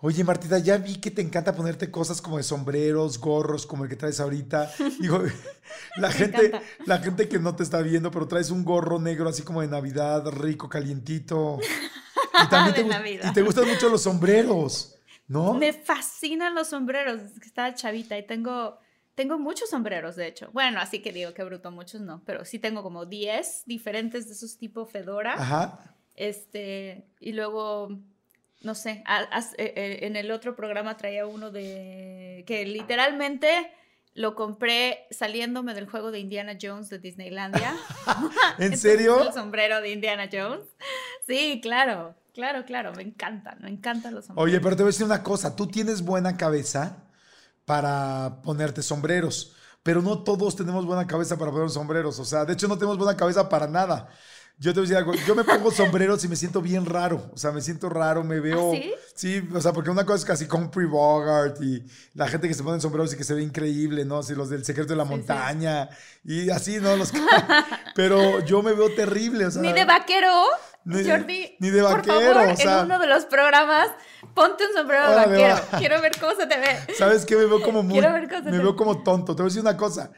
[0.00, 3.90] Oye, Martita, ya vi que te encanta ponerte cosas como de sombreros, gorros, como el
[3.90, 4.70] que traes ahorita.
[5.00, 5.20] Digo,
[5.96, 6.52] la gente,
[6.86, 9.66] la gente que no te está viendo, pero traes un gorro negro así como de
[9.66, 11.58] Navidad, rico, calientito.
[12.44, 12.88] Y también
[13.22, 14.94] te, y te gustan mucho los sombreros,
[15.26, 15.54] ¿no?
[15.54, 17.20] Me fascinan los sombreros.
[17.44, 18.78] Estaba chavita y tengo,
[19.16, 20.48] tengo muchos sombreros, de hecho.
[20.52, 24.34] Bueno, así que digo que bruto, muchos no, pero sí tengo como 10 diferentes de
[24.34, 25.34] esos tipo Fedora.
[25.34, 25.96] Ajá.
[26.14, 27.98] Este, y luego
[28.60, 29.04] no sé,
[29.56, 33.72] eh, eh, en el otro programa traía uno de que literalmente
[34.14, 37.76] lo compré saliéndome del juego de Indiana Jones de Disneylandia.
[38.58, 39.22] ¿En serio?
[39.22, 40.66] El sombrero de Indiana Jones.
[41.26, 44.50] Sí, claro, claro, claro, me encantan, me encantan los sombreros.
[44.50, 47.04] Oye, pero te voy a decir una cosa, tú tienes buena cabeza
[47.64, 49.54] para ponerte sombreros,
[49.84, 52.98] pero no todos tenemos buena cabeza para poner sombreros, o sea, de hecho no tenemos
[52.98, 54.08] buena cabeza para nada.
[54.60, 57.30] Yo te voy a decir algo, yo me pongo sombreros y me siento bien raro,
[57.32, 58.72] o sea, me siento raro, me veo...
[58.72, 58.94] ¿Ah, sí?
[59.14, 62.64] Sí, o sea, porque una cosa es casi Humphrey Bogart y la gente que se
[62.64, 64.18] pone sombreros y que se ve increíble, ¿no?
[64.18, 65.88] Así los del secreto de la montaña
[66.24, 66.96] y así, ¿no?
[66.96, 67.12] Los
[67.94, 69.62] Pero yo me veo terrible, o sea...
[69.62, 70.32] Ni de vaquero,
[70.84, 71.54] Jordi.
[71.60, 73.88] Ni de vaquero, por favor, en uno de los programas,
[74.34, 75.56] ponte un sombrero de vaquero.
[75.78, 76.94] Quiero ver cómo se te ve.
[76.98, 77.36] ¿Sabes qué?
[77.36, 77.92] Me veo como muy...
[77.92, 79.36] Quiero ver cómo se me veo como tonto.
[79.36, 80.10] Te voy a decir una cosa.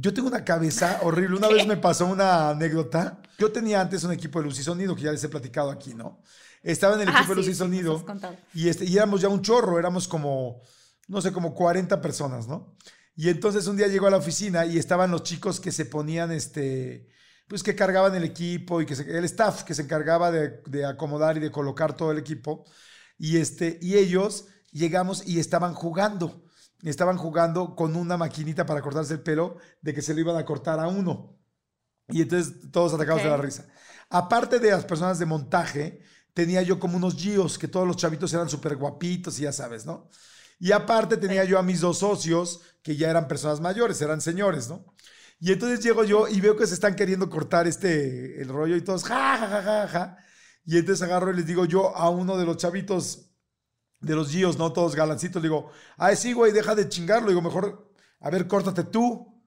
[0.00, 1.36] Yo tengo una cabeza horrible.
[1.36, 3.20] Una vez me pasó una anécdota.
[3.38, 5.94] Yo tenía antes un equipo de luz y sonido que ya les he platicado aquí,
[5.94, 6.22] ¿no?
[6.62, 8.04] Estaba en el equipo de luz y sonido
[8.52, 10.60] y, este, y éramos ya un chorro, éramos como,
[11.06, 12.76] no sé, como 40 personas, ¿no?
[13.14, 16.32] Y entonces un día llegó a la oficina y estaban los chicos que se ponían,
[16.32, 17.08] este,
[17.46, 21.36] pues que cargaban el equipo y que el staff que se encargaba de, de, acomodar
[21.36, 22.64] y de colocar todo el equipo.
[23.18, 26.47] Y, este, y ellos llegamos y estaban jugando
[26.82, 30.44] estaban jugando con una maquinita para cortarse el pelo de que se lo iban a
[30.44, 31.38] cortar a uno.
[32.08, 33.66] Y entonces todos atacados de la risa.
[34.10, 36.02] Aparte de las personas de montaje,
[36.32, 39.84] tenía yo como unos gios, que todos los chavitos eran súper guapitos y ya sabes,
[39.84, 40.08] ¿no?
[40.60, 44.68] Y aparte tenía yo a mis dos socios, que ya eran personas mayores, eran señores,
[44.68, 44.94] ¿no?
[45.40, 48.82] Y entonces llego yo y veo que se están queriendo cortar este, el rollo y
[48.82, 50.18] todos, ja, ja, ja, ja, ja.
[50.64, 53.27] Y entonces agarro y les digo yo a uno de los chavitos,
[54.00, 54.72] de los Gios, ¿no?
[54.72, 55.42] Todos galancitos.
[55.42, 57.28] Le digo, ay, sí, güey, deja de chingarlo.
[57.28, 59.42] Digo, mejor, a ver, córtate tú.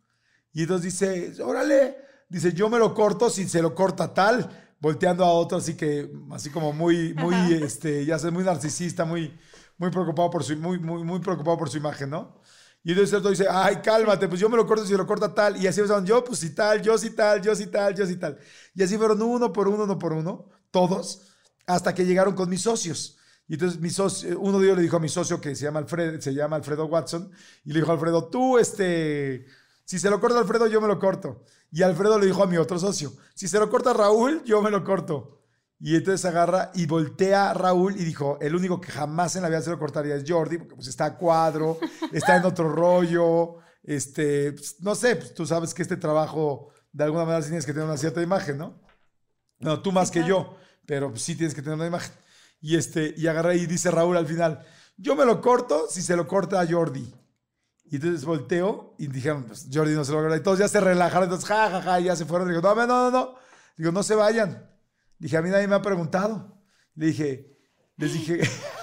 [0.53, 1.97] Y entonces dice, órale.
[2.29, 4.49] Dice, yo me lo corto si se lo corta tal.
[4.79, 9.37] Volteando a otro, así que, así como muy, muy, este, ya sé, muy narcisista, muy,
[9.77, 12.41] muy preocupado por su, muy, muy, muy preocupado por su imagen, ¿no?
[12.83, 15.33] Y entonces otro dice, ay, cálmate, pues yo me lo corto si se lo corta
[15.33, 15.61] tal.
[15.61, 18.15] Y así van, yo, pues si tal, yo si tal, yo si tal, yo si
[18.15, 18.39] tal.
[18.73, 21.27] Y así fueron uno por uno, uno por uno, todos,
[21.67, 23.19] hasta que llegaron con mis socios.
[23.51, 25.79] Y entonces mi socio, uno de ellos le dijo a mi socio que se llama,
[25.79, 27.29] Alfred, se llama Alfredo Watson,
[27.65, 29.45] y le dijo a Alfredo, tú, este,
[29.83, 31.43] si se lo corta Alfredo, yo me lo corto.
[31.69, 34.71] Y Alfredo le dijo a mi otro socio, si se lo corta Raúl, yo me
[34.71, 35.41] lo corto.
[35.81, 39.49] Y entonces agarra y voltea a Raúl y dijo, el único que jamás en la
[39.49, 41.77] vida se lo cortaría es Jordi, porque pues está a cuadro,
[42.13, 47.03] está en otro rollo, este, pues, no sé, pues, tú sabes que este trabajo de
[47.03, 48.79] alguna manera tienes que tener una cierta imagen, ¿no?
[49.59, 50.55] No, tú más que yo,
[50.85, 52.13] pero sí tienes que tener una imagen.
[52.61, 54.65] Y, este, y agarra y dice Raúl al final,
[54.97, 57.13] yo me lo corto si se lo corta a Jordi.
[57.85, 60.37] Y entonces volteo y dijeron, pues Jordi no se lo corta.
[60.37, 62.47] Y todos ya se relajaron, entonces ja, ja, ja, y ya se fueron.
[62.47, 63.35] Digo, no, no, no, no.
[63.75, 64.69] Digo, no se vayan.
[65.17, 66.61] Dije, a mí nadie me ha preguntado.
[66.95, 67.57] Le dije,
[67.97, 68.41] les dije,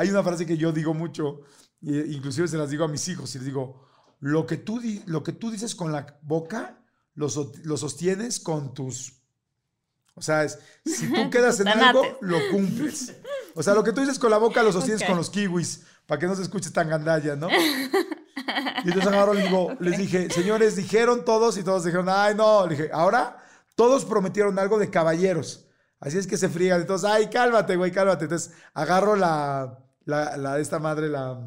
[0.00, 1.42] Hay una frase que yo digo mucho,
[1.82, 3.86] inclusive se las digo a mis hijos, y les digo,
[4.18, 6.82] lo que tú, lo que tú dices con la boca,
[7.12, 7.28] lo,
[7.64, 9.19] lo sostienes con tus...
[10.20, 13.14] O sea, es, si tú quedas en algo, lo cumples.
[13.54, 16.18] O sea, lo que tú dices con la boca, lo sostienes con los kiwis, para
[16.18, 17.48] que no se escuche tan gandalla, ¿no?
[18.84, 22.66] Y entonces agarro y digo, les dije, señores, dijeron todos y todos dijeron, ay, no.
[22.66, 23.42] Le dije, ahora
[23.74, 25.66] todos prometieron algo de caballeros.
[25.98, 26.82] Así es que se frían.
[26.82, 28.24] Entonces, ay, cálmate, güey, cálmate.
[28.24, 31.40] Entonces, agarro la, la, la, esta madre, la,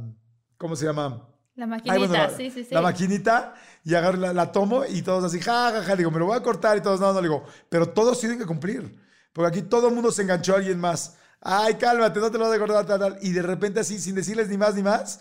[0.57, 1.27] ¿cómo se llama?
[1.55, 2.73] La maquinita, sí, sí, sí.
[2.73, 3.53] La maquinita
[3.83, 5.95] y agarro, la, tomo y todos así, ja, ja, ja.
[5.95, 8.45] Digo, me lo voy a cortar y todos, no, no, digo, pero todos tienen que
[8.45, 8.97] cumplir.
[9.33, 11.15] Porque aquí todo el mundo se enganchó a alguien más.
[11.41, 13.17] Ay, cálmate, no te lo voy a cortar, tal, tal.
[13.21, 15.19] Y de repente así, sin decirles ni más ni más,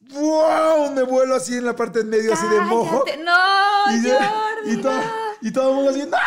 [0.00, 0.92] ¡wow!
[0.92, 3.04] Me vuelo así en la parte en medio, así de mojo.
[3.24, 5.00] No, y, Jordi, y, todo,
[5.40, 6.18] y todo el mundo así, ¡no!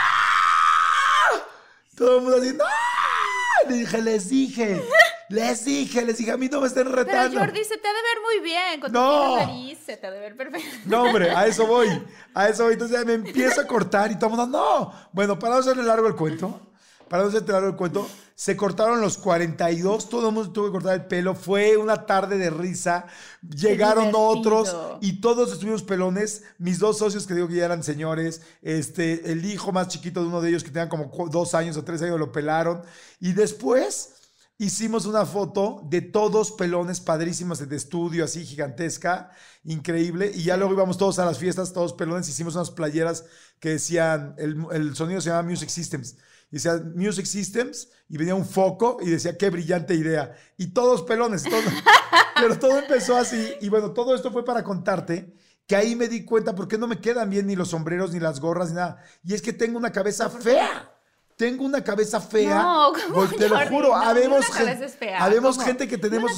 [1.96, 3.70] Todo el mundo así, ¡no!
[3.70, 4.84] Le dije, les dije.
[5.30, 7.40] Les dije, les dije, a mí no me estén retando.
[7.40, 8.80] Pero Jordi, se te ha de ver muy bien.
[8.80, 9.36] Con no.
[9.36, 10.68] tu nariz, se te ha de ver perfecto.
[10.86, 11.88] No, hombre, a eso voy.
[12.34, 12.74] A eso voy.
[12.74, 14.94] Entonces me empiezo a cortar y todo el mundo, no.
[15.12, 16.62] Bueno, para no hacerle largo el cuento,
[17.10, 18.08] para no hacerle largo el cuento,
[18.38, 22.38] se cortaron los 42, todo el mundo tuvo que cortar el pelo, fue una tarde
[22.38, 23.08] de risa,
[23.42, 28.44] llegaron otros y todos estuvimos pelones, mis dos socios que digo que ya eran señores,
[28.62, 31.84] este, el hijo más chiquito de uno de ellos que tenía como dos años o
[31.84, 32.84] tres años lo pelaron
[33.20, 34.14] y después
[34.58, 39.32] hicimos una foto de todos pelones padrísimos de estudio, así gigantesca,
[39.64, 40.32] increíble.
[40.34, 42.30] Y ya luego íbamos todos a las fiestas, todos pelones.
[42.30, 43.26] Hicimos unas playeras
[43.60, 46.18] que decían, el, el sonido se llama Music Systems
[46.50, 50.36] y decía Music Systems y venía un foco y decía qué brillante idea.
[50.58, 51.44] Y todos pelones,
[52.36, 53.54] pero todo empezó así.
[53.62, 55.34] Y bueno, todo esto fue para contarte
[55.68, 58.20] que ahí me di cuenta por qué no me quedan bien ni los sombreros, ni
[58.20, 59.04] las gorras, ni nada.
[59.24, 60.97] Y es que tengo una cabeza fea.
[61.38, 62.62] Tengo una cabeza fea.
[62.62, 62.92] No,
[63.38, 66.32] te lo juro, habemos, gente, habemos gente que tenemos...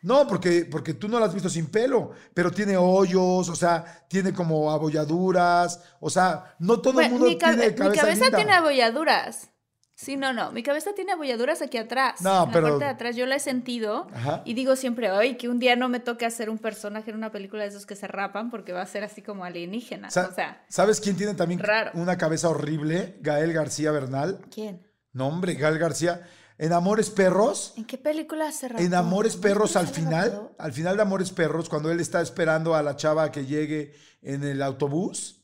[0.00, 4.04] No, porque, porque tú no la has visto sin pelo, pero tiene hoyos, o sea,
[4.08, 9.50] tiene como abolladuras, o sea, no todo el mundo tiene cabeza Mi cabeza tiene abolladuras.
[9.98, 10.52] Sí, no, no.
[10.52, 12.20] Mi cabeza tiene abolladuras aquí atrás.
[12.20, 14.06] No, en la parte de atrás yo la he sentido
[14.44, 17.32] y digo siempre, ay, que un día no me toque hacer un personaje en una
[17.32, 20.06] película de esos que se rapan porque va a ser así como alienígena.
[20.06, 21.60] o sea, ¿sabes quién tiene también
[21.94, 23.18] una cabeza horrible?
[23.22, 24.38] Gael García Bernal.
[24.54, 24.86] ¿Quién?
[25.12, 26.22] No, hombre, Gael García.
[26.58, 27.74] En Amores Perros.
[27.76, 31.90] ¿En qué película se En Amores Perros al final, al final de Amores Perros, cuando
[31.90, 35.37] él está esperando a la chava que llegue en el autobús,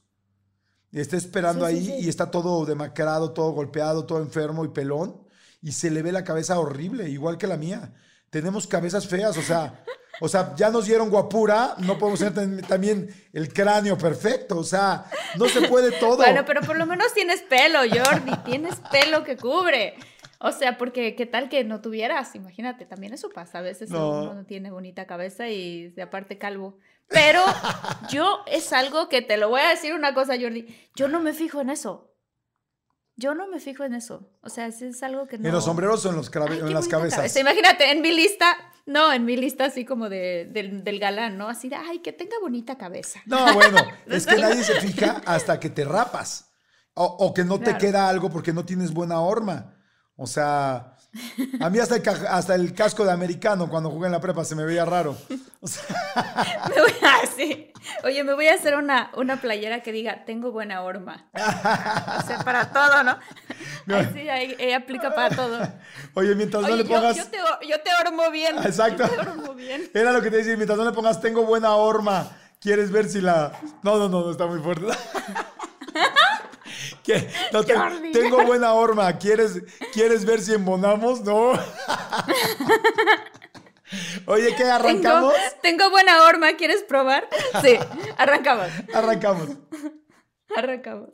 [1.01, 5.21] está esperando ahí y está todo demacrado, todo golpeado, todo enfermo y pelón,
[5.61, 7.93] y se le ve la cabeza horrible, igual que la mía.
[8.31, 9.85] Tenemos cabezas feas, o sea,
[10.21, 15.07] o sea, ya nos dieron guapura, no podemos tener también el cráneo perfecto, o sea,
[15.37, 16.17] no se puede todo.
[16.19, 19.95] Bueno, pero por lo menos tienes pelo, Jordi, tienes pelo que cubre.
[20.39, 24.35] O sea, porque qué tal que no tuvieras, imagínate, también eso pasa, a veces uno
[24.35, 26.79] no tiene bonita cabeza y de aparte calvo.
[27.09, 27.45] Pero
[28.11, 31.33] yo es algo que te lo voy a decir una cosa, Jordi, yo no me
[31.33, 32.11] fijo en eso.
[33.17, 34.29] Yo no me fijo en eso.
[34.43, 35.47] O sea, es algo que no.
[35.47, 37.37] ¿En los sombreros o en, los en las cabezas?
[37.37, 38.57] Imagínate, en mi lista,
[38.87, 41.49] no, en mi lista así como de, del, galán, ¿no?
[41.49, 43.21] Así de, ay, que tenga bonita cabeza.
[43.27, 46.51] No, bueno, es que nadie se fija hasta que te rapas.
[46.97, 49.75] O, que no te queda algo porque no tienes buena horma.
[50.17, 50.94] O sea,
[51.61, 54.55] a mí hasta el, hasta el casco de americano cuando jugué en la prepa se
[54.55, 55.17] me veía raro.
[55.61, 55.83] O sea...
[56.69, 57.73] me voy a, sí.
[58.03, 61.27] Oye, me voy a hacer una, una playera que diga, tengo buena horma.
[61.35, 63.19] o sea, para todo, ¿no?
[64.15, 65.61] Sí, ahí, aplica para todo.
[66.15, 67.17] Oye, mientras no le pongas...
[67.17, 67.37] Yo, te,
[67.69, 67.91] yo te
[68.31, 68.57] bien.
[68.59, 69.05] Exacto.
[69.05, 69.91] Yo te hormo bien.
[69.95, 72.31] Era lo que te decía, mientras no le pongas, tengo buena horma.
[72.61, 73.53] ¿Quieres ver si la...?
[73.83, 74.87] No, no, no, no está muy fuerte.
[78.13, 79.19] tengo buena horma.
[79.19, 79.63] ¿Quieres,
[79.93, 81.21] ¿Quieres ver si embonamos?
[81.23, 81.53] No.
[84.27, 84.65] Oye, ¿qué?
[84.65, 85.35] ¿Arrancamos?
[85.63, 86.55] Tengo, buena horma.
[86.55, 87.29] ¿Quieres probar?
[87.63, 87.79] Sí,
[88.17, 88.69] arrancamos.
[88.93, 89.51] Arrancamos.
[90.57, 91.11] Arrancamos.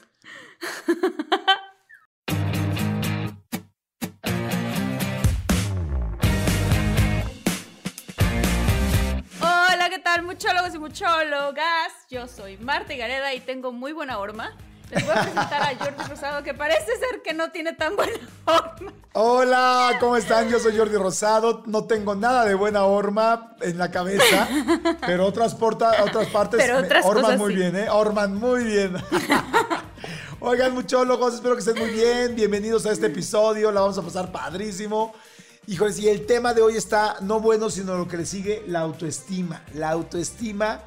[9.40, 10.22] Hola, ¿qué tal?
[10.22, 11.92] Muchólogos y muchólogas.
[12.08, 14.56] Yo soy Marta Gareda y tengo muy buena horma.
[14.90, 18.18] Les voy a presentar a Jordi Rosado, que parece ser que no tiene tan buena
[18.44, 18.92] horma.
[19.12, 20.49] Hola, ¿cómo están?
[20.49, 21.62] Yo soy Jordi Rosado.
[21.66, 24.49] No tengo nada de buena horma en la cabeza,
[25.06, 27.88] pero otras, otras partes pero otras horman muy bien, ¿eh?
[27.88, 28.97] Horman muy bien.
[30.40, 32.35] Oigan, muchólogos, espero que estén muy bien.
[32.35, 33.70] Bienvenidos a este episodio.
[33.70, 35.14] La vamos a pasar padrísimo.
[35.68, 38.80] Híjoles, y el tema de hoy está no bueno, sino lo que le sigue, la
[38.80, 39.62] autoestima.
[39.75, 40.80] La autoestima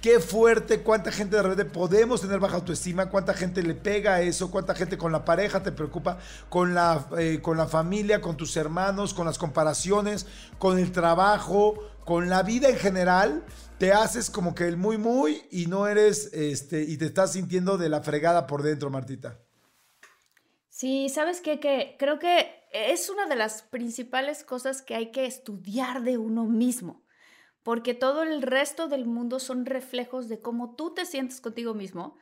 [0.00, 4.22] Qué fuerte, cuánta gente de repente podemos tener baja autoestima, cuánta gente le pega a
[4.22, 8.36] eso, cuánta gente con la pareja te preocupa, con la, eh, con la familia, con
[8.36, 10.26] tus hermanos, con las comparaciones,
[10.58, 13.44] con el trabajo, con la vida en general.
[13.78, 17.76] Te haces como que el muy, muy y no eres, este, y te estás sintiendo
[17.78, 19.40] de la fregada por dentro, Martita.
[20.68, 21.58] Sí, ¿sabes qué?
[21.58, 26.44] Que creo que es una de las principales cosas que hay que estudiar de uno
[26.44, 27.05] mismo,
[27.66, 32.16] porque todo el resto del mundo son reflejos de cómo tú te sientes contigo mismo.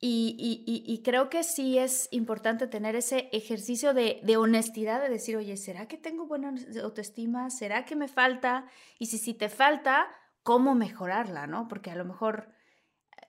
[0.00, 5.86] Y, creo que sí es importante tener ese ejercicio de, honestidad, de decir, oye, ¿será
[5.86, 7.50] que tengo buena autoestima?
[7.50, 8.66] ¿Será que me falta?
[8.98, 10.08] Y si, si te falta,
[10.42, 11.46] ¿cómo mejorarla?
[11.46, 11.68] ¿no?
[11.68, 12.52] Porque a lo mejor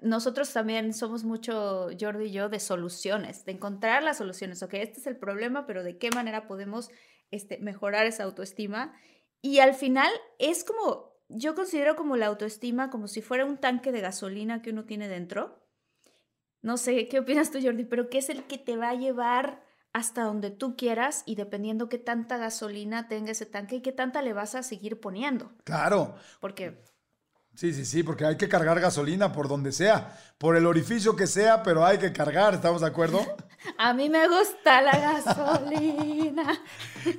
[0.01, 4.63] nosotros también somos mucho, Jordi y yo, de soluciones, de encontrar las soluciones.
[4.63, 6.89] Ok, este es el problema, pero ¿de qué manera podemos
[7.29, 8.95] este, mejorar esa autoestima?
[9.43, 13.91] Y al final es como, yo considero como la autoestima como si fuera un tanque
[13.91, 15.65] de gasolina que uno tiene dentro.
[16.61, 17.85] No sé, ¿qué opinas tú, Jordi?
[17.85, 21.89] Pero que es el que te va a llevar hasta donde tú quieras y dependiendo
[21.89, 25.51] qué tanta gasolina tenga ese tanque y qué tanta le vas a seguir poniendo.
[25.63, 26.15] Claro.
[26.39, 26.83] Porque
[27.55, 31.27] Sí, sí, sí, porque hay que cargar gasolina por donde sea, por el orificio que
[31.27, 33.20] sea, pero hay que cargar, ¿estamos de acuerdo?
[33.77, 36.60] A mí me gusta la gasolina.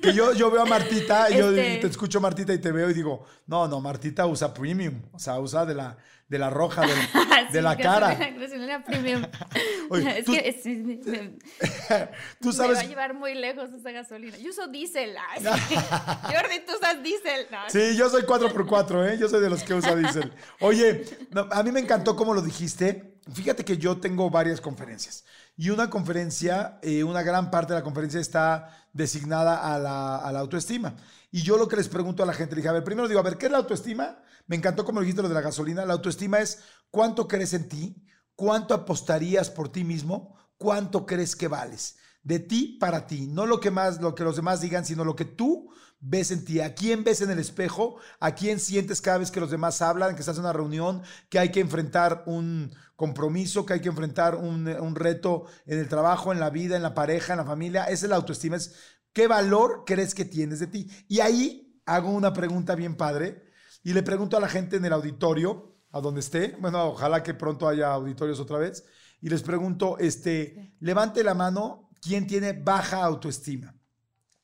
[0.01, 2.91] que yo, yo veo a Martita, y yo este te escucho Martita y te veo
[2.91, 5.97] y digo, no, no, Martita usa premium, o sea, usa de la,
[6.33, 6.81] de la roja
[7.53, 8.15] de, la cara.
[8.15, 9.23] Gasolina premium.
[9.95, 10.97] es que me,
[12.41, 12.71] tú sabes...
[12.71, 14.39] me va a llevar muy lejos esa gasolina.
[14.39, 15.15] Yo uso diésel.
[15.43, 17.47] Jordi, tú usas diésel.
[17.69, 19.19] Sí, yo soy 4x4, ¿eh?
[19.19, 20.33] Yo soy de los que usa diésel.
[20.61, 21.05] Oye,
[21.51, 23.19] a mí me encantó cómo lo dijiste.
[23.35, 25.27] Fíjate que yo tengo varias conferencias.
[25.63, 30.33] Y una conferencia, eh, una gran parte de la conferencia está designada a la, a
[30.33, 30.97] la autoestima.
[31.31, 33.23] Y yo lo que les pregunto a la gente, dije, a ver, primero digo, a
[33.23, 34.25] ver, ¿qué es la autoestima?
[34.49, 35.87] Me encantó como dijiste lo de la gasolina.
[35.87, 38.05] La autoestima es cuánto crees en ti,
[38.35, 41.97] cuánto apostarías por ti mismo, cuánto crees que vales.
[42.25, 45.15] De ti para ti, no lo que más, lo que los demás digan, sino lo
[45.15, 45.71] que tú
[46.03, 49.41] ves en ti, a quién ves en el espejo, a quién sientes cada vez que
[49.41, 53.75] los demás hablan, que estás en una reunión, que hay que enfrentar un compromiso, que
[53.75, 57.33] hay que enfrentar un, un, reto en el trabajo, en la vida, en la pareja,
[57.33, 57.85] en la familia.
[57.85, 58.75] Esa es la autoestima, es
[59.13, 60.91] qué valor crees que tienes de ti.
[61.09, 63.45] Y ahí hago una pregunta bien padre
[63.85, 67.35] y le pregunto a la gente en el auditorio, a donde esté, bueno, ojalá que
[67.35, 68.85] pronto haya auditorios otra vez,
[69.21, 73.77] y les pregunto, este, levante la mano, ¿quién tiene baja autoestima?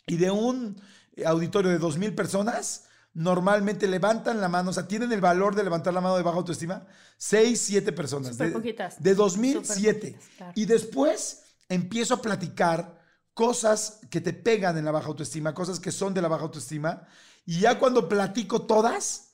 [0.07, 0.81] Y de un
[1.27, 2.85] auditorio de 2.000 personas,
[3.15, 6.39] normalmente levantan la mano, o sea, tienen el valor de levantar la mano de baja
[6.39, 8.33] autoestima, 6, 7 personas.
[8.33, 9.03] Súper poquitas.
[9.03, 10.19] De 2007.
[10.55, 12.99] Y después empiezo a platicar
[13.35, 17.07] cosas que te pegan en la baja autoestima, cosas que son de la baja autoestima.
[17.45, 19.29] Y ya cuando platico todas,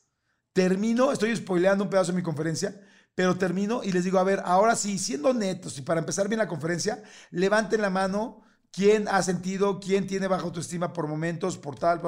[0.55, 2.81] Termino, estoy spoileando un pedazo de mi conferencia,
[3.17, 6.39] pero termino y les digo, a ver, ahora sí, siendo netos y para empezar bien
[6.39, 8.44] la conferencia, levanten la mano
[8.75, 12.01] quién ha sentido, quién tiene baja autoestima por momentos, por tal,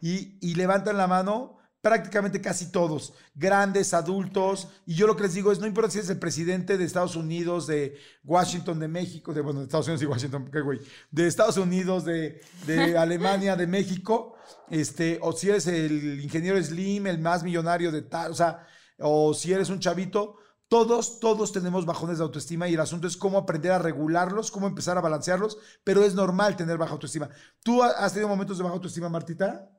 [0.00, 1.56] y, y levantan la mano
[1.86, 6.00] prácticamente casi todos, grandes, adultos, y yo lo que les digo es, no importa si
[6.00, 10.02] es el presidente de Estados Unidos, de Washington, de México, de, bueno, de Estados Unidos
[10.02, 10.80] y Washington, qué güey,
[11.12, 14.34] de Estados Unidos, de, de Alemania, de México,
[14.68, 18.66] este, o si eres el ingeniero Slim, el más millonario de tal, o sea,
[18.98, 23.16] o si eres un chavito, todos, todos tenemos bajones de autoestima y el asunto es
[23.16, 27.28] cómo aprender a regularlos, cómo empezar a balancearlos, pero es normal tener baja autoestima.
[27.62, 29.70] ¿Tú has tenido momentos de baja autoestima, Martita?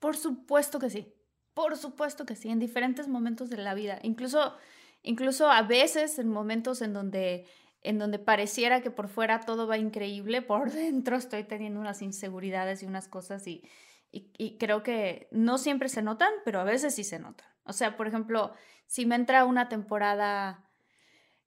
[0.00, 1.12] Por supuesto que sí.
[1.54, 3.98] Por supuesto que sí, en diferentes momentos de la vida.
[4.02, 4.54] Incluso,
[5.02, 7.46] incluso a veces en momentos en donde,
[7.82, 12.84] en donde pareciera que por fuera todo va increíble, por dentro estoy teniendo unas inseguridades
[12.84, 13.64] y unas cosas y,
[14.12, 17.48] y, creo que no siempre se notan, pero a veces sí se notan.
[17.68, 18.52] O sea, por ejemplo,
[18.86, 20.68] si me entra una temporada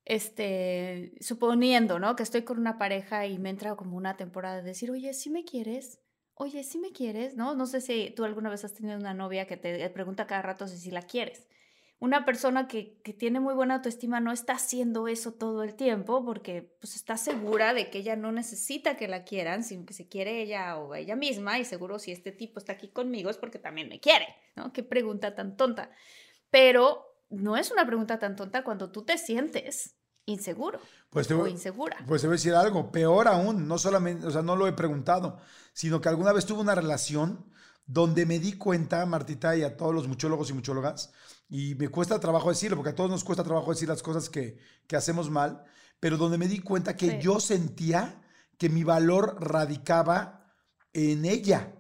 [0.06, 2.16] este, suponiendo, ¿no?
[2.16, 5.30] Que estoy con una pareja y me entra como una temporada de decir, oye, si
[5.30, 6.00] me quieres,
[6.36, 7.56] oye, si me quieres, ¿no?
[7.56, 10.68] No sé si tú alguna vez has tenido una novia que te pregunta cada rato
[10.68, 11.48] si, si la quieres.
[12.02, 16.26] Una persona que, que, tiene muy buena autoestima no está haciendo eso todo el tiempo
[16.26, 20.10] porque pues está segura de que ella no necesita que la quieran, sino que se
[20.10, 23.60] quiere ella o ella misma y seguro si este tipo está aquí conmigo es porque
[23.60, 24.74] también me quiere, ¿no?
[24.74, 25.92] Qué pregunta tan tonta.
[26.50, 30.80] Pero no es una pregunta tan tonta cuando tú te sientes inseguro
[31.12, 31.98] pues o insegura.
[32.08, 34.74] Pues te voy a decir algo, peor aún, no solamente, o sea, no lo he
[34.74, 35.40] preguntado,
[35.74, 37.46] sino que alguna vez tuve una relación
[37.86, 41.14] donde me di cuenta, Martita, y a todos los muchólogos y muchólogas,
[41.52, 44.58] y me cuesta trabajo decirlo, porque a todos nos cuesta trabajo decir las cosas que,
[44.88, 45.66] que hacemos mal,
[46.00, 48.24] pero donde me di cuenta que yo sentía
[48.58, 50.54] que mi valor radicaba
[50.94, 51.74] en ella.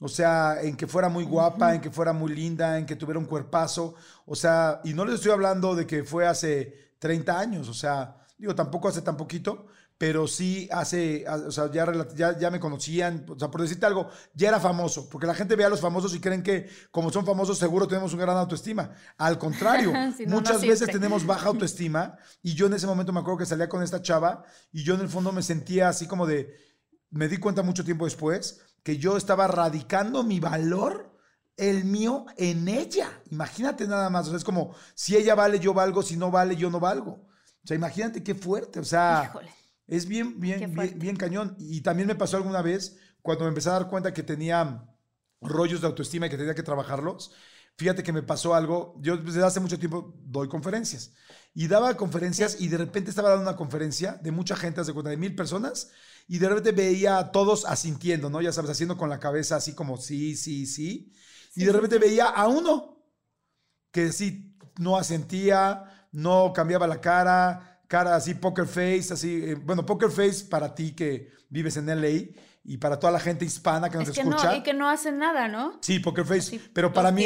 [0.00, 3.18] O sea, en que fuera muy guapa, en que fuera muy linda, en que tuviera
[3.18, 3.96] un cuerpazo.
[4.24, 8.16] O sea, y no les estoy hablando de que fue hace 30 años, o sea,
[8.38, 9.66] digo, tampoco hace tan poquito,
[9.98, 14.08] pero sí hace, o sea, ya, ya, ya, me conocían, o sea, por decirte algo,
[14.32, 17.26] ya era famoso, porque la gente ve a los famosos y creen que como son
[17.26, 18.92] famosos seguro tenemos una gran autoestima.
[19.18, 19.92] Al contrario,
[20.28, 23.82] muchas veces tenemos baja autoestima y yo en ese momento me acuerdo que salía con
[23.82, 26.54] esta chava y yo en el fondo me sentía así como de,
[27.10, 31.18] me di cuenta mucho tiempo después que yo estaba radicando mi valor
[31.56, 33.20] el mío en ella.
[33.32, 36.54] Imagínate nada más, o sea, es como si ella vale, yo valgo, si no vale,
[36.54, 37.26] yo no valgo.
[37.64, 39.57] O sea, imagínate qué fuerte, o sea, Híjole.
[39.88, 41.56] Es bien, bien, bien, cañón.
[41.58, 44.86] Y también me pasó alguna vez cuando me empecé a dar cuenta que tenía
[45.40, 47.32] rollos de autoestima y que tenía que trabajarlos.
[47.76, 48.96] Fíjate que me pasó algo.
[49.00, 51.14] Yo desde hace mucho tiempo doy conferencias.
[51.54, 55.10] Y daba conferencias y de repente estaba dando una conferencia de mucha gente, hace cuenta
[55.10, 55.90] de mil personas.
[56.26, 58.42] Y de repente veía a todos asintiendo, ¿no?
[58.42, 61.12] Ya sabes, haciendo con la cabeza así como sí, sí, sí.
[61.54, 63.02] Y de repente veía a uno
[63.90, 69.84] que sí no asentía, no cambiaba la cara, cara así, poker face, así, eh, bueno,
[69.84, 72.30] poker face para ti que vives en LA
[72.64, 74.50] y para toda la gente hispana que nos es escucha.
[74.50, 75.78] No, y que no hacen nada, ¿no?
[75.80, 77.24] Sí, poker face, pero para mí,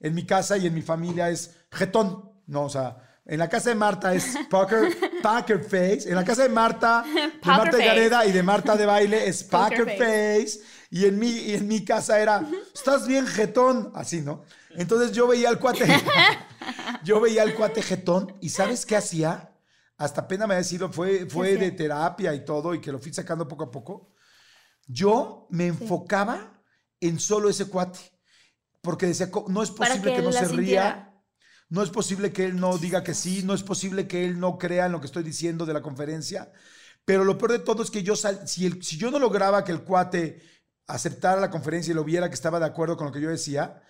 [0.00, 2.64] en mi casa y en mi familia es jetón, ¿no?
[2.64, 4.92] O sea, en la casa de Marta es poker,
[5.22, 8.86] poker face, en la casa de Marta, de Marta de Gareda y de Marta de
[8.86, 10.60] baile es poker, face.
[10.90, 12.44] Y en, mi, y en mi casa era,
[12.74, 14.44] estás bien jetón, así, ¿no?
[14.70, 15.86] Entonces yo veía al cuate,
[17.04, 19.51] yo veía al cuate jetón y ¿sabes qué hacía?
[20.02, 23.12] Hasta pena me ha decido, fue, fue de terapia y todo, y que lo fui
[23.12, 24.10] sacando poco a poco.
[24.88, 26.60] Yo me enfocaba
[27.00, 28.00] en solo ese cuate,
[28.80, 31.14] porque decía, no es posible que, no se ría,
[31.68, 34.58] no es posible que él no diga que sí, no es posible que él no
[34.58, 36.52] crea en lo que estoy diciendo de la conferencia,
[37.04, 39.70] pero lo peor de todo es que yo, si, el, si yo no lograba que
[39.70, 40.42] el cuate
[40.88, 43.82] aceptara la conferencia y lo viera que estaba de acuerdo con lo que yo decía,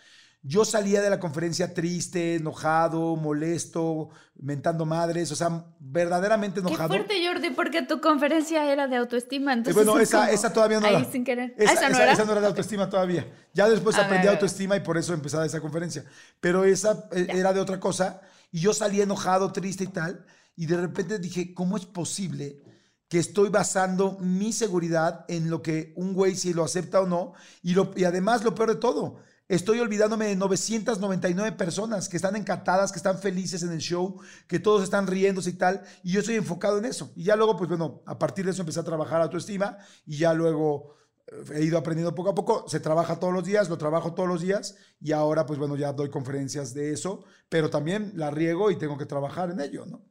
[0.44, 6.88] yo salía de la conferencia triste, enojado, molesto, mentando madres, o sea, verdaderamente enojado.
[6.88, 9.52] Qué fuerte, Jordi, porque tu conferencia era de autoestima.
[9.52, 11.04] Entonces bueno, esa, esa, todavía no era.
[11.04, 11.54] sin querer.
[11.56, 12.12] Esa, ¿Esa, no era?
[12.12, 12.40] esa, no era?
[12.40, 13.24] de autoestima todavía.
[13.54, 16.04] Ya después aprendí autoestima y por eso empezaba esa conferencia.
[16.40, 18.20] Pero esa eh, era de otra cosa.
[18.50, 20.26] Y yo salí enojado, triste y tal.
[20.56, 22.60] Y de repente dije, ¿cómo es posible
[23.08, 27.34] que estoy basando mi seguridad en lo que un güey si lo acepta o no?
[27.62, 29.20] Y, lo, y además, lo peor de todo
[29.52, 34.58] Estoy olvidándome de 999 personas que están encantadas, que están felices en el show, que
[34.58, 35.82] todos están riéndose y tal.
[36.02, 37.12] Y yo estoy enfocado en eso.
[37.14, 40.32] Y ya luego, pues bueno, a partir de eso empecé a trabajar autoestima y ya
[40.32, 40.94] luego
[41.26, 42.64] eh, he ido aprendiendo poco a poco.
[42.66, 45.92] Se trabaja todos los días, lo trabajo todos los días y ahora, pues bueno, ya
[45.92, 50.02] doy conferencias de eso, pero también la riego y tengo que trabajar en ello, ¿no?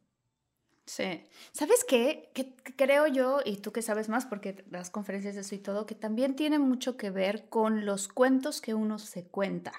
[0.86, 1.24] Sí.
[1.52, 2.32] ¿Sabes qué?
[2.34, 5.86] Que, creo yo, y tú que sabes más porque las conferencias de eso y todo,
[5.86, 9.72] que también tiene mucho que ver con los cuentos que uno se cuenta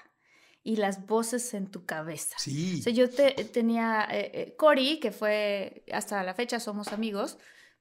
[0.63, 2.37] y las voces en tu cabeza.
[2.39, 2.79] Sí.
[2.79, 7.37] O sea, yo te, tenía eh, eh, Cory, que fue, hasta la fecha somos amigos,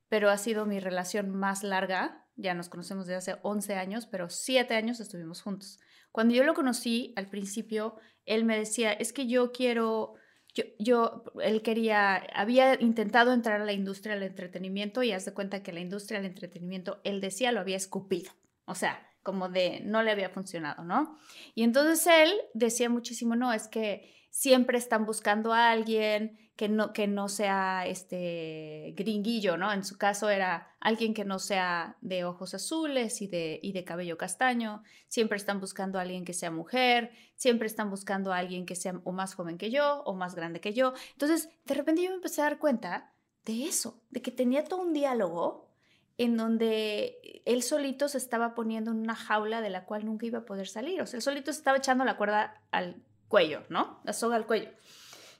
[0.08, 2.26] pero ha sido mi relación más larga.
[2.36, 5.78] Ya nos conocemos desde hace 11 años, pero 7 años estuvimos juntos.
[6.10, 10.14] Cuando yo lo conocí, al principio, él me decía, es que yo quiero
[10.54, 15.32] yo, yo, él quería, había intentado entrar a la industria del entretenimiento y haz de
[15.32, 18.32] cuenta que la industria del entretenimiento, él decía, lo había escupido.
[18.66, 21.18] O sea, como de no le había funcionado, ¿no?
[21.54, 26.94] Y entonces él decía muchísimo, no, es que siempre están buscando a alguien que no,
[26.94, 29.70] que no sea este gringuillo, ¿no?
[29.72, 33.84] En su caso era alguien que no sea de ojos azules y de, y de
[33.84, 38.64] cabello castaño, siempre están buscando a alguien que sea mujer, siempre están buscando a alguien
[38.64, 40.94] que sea o más joven que yo o más grande que yo.
[41.12, 43.12] Entonces, de repente yo me empecé a dar cuenta
[43.44, 45.68] de eso, de que tenía todo un diálogo
[46.16, 50.38] en donde él solito se estaba poniendo en una jaula de la cual nunca iba
[50.40, 51.02] a poder salir.
[51.02, 53.98] O sea, él solito se estaba echando la cuerda al cuello, ¿no?
[54.04, 54.68] La soga al cuello.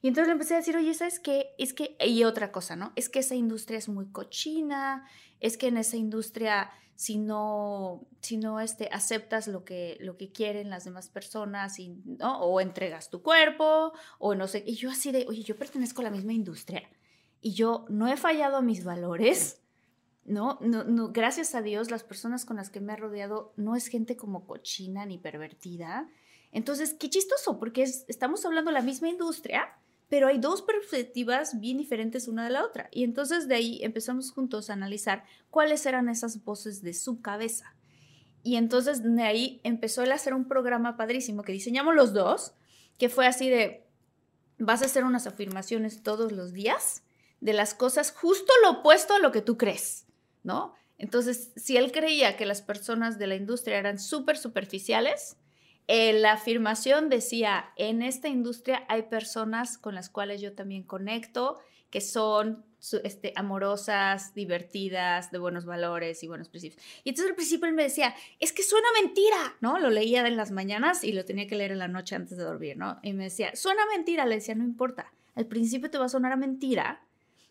[0.01, 1.55] Y entonces le empecé a decir, oye, ¿sabes qué?
[1.59, 2.91] Es que, y otra cosa, ¿no?
[2.97, 5.07] Es que esa industria es muy cochina,
[5.41, 10.33] es que en esa industria, si no, si no este, aceptas lo que, lo que
[10.33, 12.41] quieren las demás personas, y, ¿no?
[12.41, 14.65] O entregas tu cuerpo, o no sé.
[14.67, 16.89] Y yo así de, oye, yo pertenezco a la misma industria
[17.43, 19.61] y yo no he fallado a mis valores.
[20.25, 20.57] ¿no?
[20.63, 23.89] No, no, gracias a Dios, las personas con las que me he rodeado no es
[23.89, 26.09] gente como cochina ni pervertida.
[26.53, 29.75] Entonces, qué chistoso, porque estamos hablando de la misma industria,
[30.09, 32.89] pero hay dos perspectivas bien diferentes una de la otra.
[32.93, 37.75] Y entonces de ahí empezamos juntos a analizar cuáles eran esas voces de su cabeza.
[38.43, 42.53] Y entonces de ahí empezó él a hacer un programa padrísimo que diseñamos los dos,
[42.99, 43.87] que fue así de,
[44.59, 47.05] vas a hacer unas afirmaciones todos los días
[47.41, 50.07] de las cosas justo lo opuesto a lo que tú crees,
[50.43, 50.75] ¿no?
[50.99, 55.37] Entonces, si él creía que las personas de la industria eran súper superficiales,
[55.89, 61.59] eh, la afirmación decía, en esta industria hay personas con las cuales yo también conecto,
[61.91, 62.65] que son
[63.05, 66.83] este, amorosas, divertidas, de buenos valores y buenos principios.
[67.05, 69.79] Y entonces al principio él me decía, es que suena mentira, ¿no?
[69.79, 72.45] Lo leía en las mañanas y lo tenía que leer en la noche antes de
[72.45, 72.99] dormir, ¿no?
[73.03, 76.33] Y me decía, suena mentira, le decía, no importa, al principio te va a sonar
[76.33, 77.05] a mentira,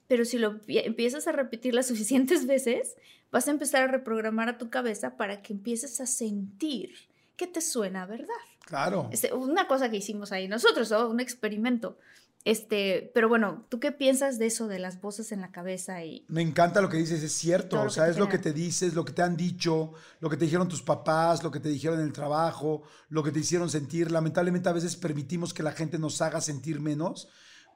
[0.08, 2.96] pero si lo empiezas a repetir las suficientes veces,
[3.32, 7.11] vas a empezar a reprogramar a tu cabeza para que empieces a sentir
[7.42, 8.28] que te suena verdad.
[8.68, 9.10] Claro.
[9.12, 11.10] Es una cosa que hicimos ahí nosotros, ¿no?
[11.10, 11.98] un experimento.
[12.46, 16.04] Este, pero bueno, ¿tú qué piensas de eso, de las voces en la cabeza?
[16.06, 18.94] y Me encanta lo que dices, es cierto, o sea, es lo que te dices,
[18.94, 22.00] lo que te han dicho, lo que te dijeron tus papás, lo que te dijeron
[22.00, 24.12] en el trabajo, lo que te hicieron sentir.
[24.12, 27.28] Lamentablemente a veces permitimos que la gente nos haga sentir menos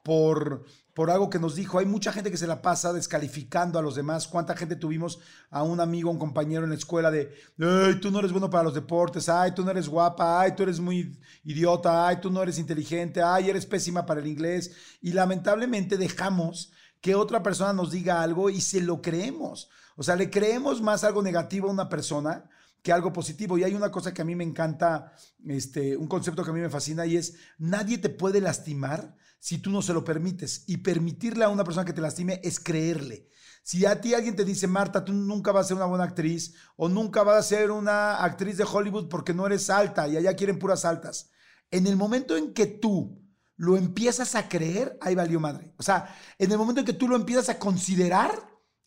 [0.06, 0.64] por,
[0.94, 1.80] por algo que nos dijo.
[1.80, 4.28] Hay mucha gente que se la pasa descalificando a los demás.
[4.28, 5.18] ¿Cuánta gente tuvimos
[5.50, 8.62] a un amigo, un compañero en la escuela de, ay, tú no eres bueno para
[8.62, 12.40] los deportes, ay, tú no eres guapa, ay, tú eres muy idiota, ay, tú no
[12.40, 14.70] eres inteligente, ay, eres pésima para el inglés?
[15.02, 19.68] Y lamentablemente dejamos que otra persona nos diga algo y se lo creemos.
[19.96, 22.48] O sea, le creemos más algo negativo a una persona
[22.80, 23.58] que algo positivo.
[23.58, 25.12] Y hay una cosa que a mí me encanta,
[25.48, 29.16] este, un concepto que a mí me fascina y es, nadie te puede lastimar
[29.46, 30.64] si tú no se lo permites.
[30.66, 33.28] Y permitirle a una persona que te lastime es creerle.
[33.62, 36.54] Si a ti alguien te dice, Marta, tú nunca vas a ser una buena actriz
[36.74, 40.34] o nunca vas a ser una actriz de Hollywood porque no eres alta y allá
[40.34, 41.30] quieren puras altas.
[41.70, 43.22] En el momento en que tú
[43.54, 45.72] lo empiezas a creer, ahí valió madre.
[45.76, 48.32] O sea, en el momento en que tú lo empiezas a considerar,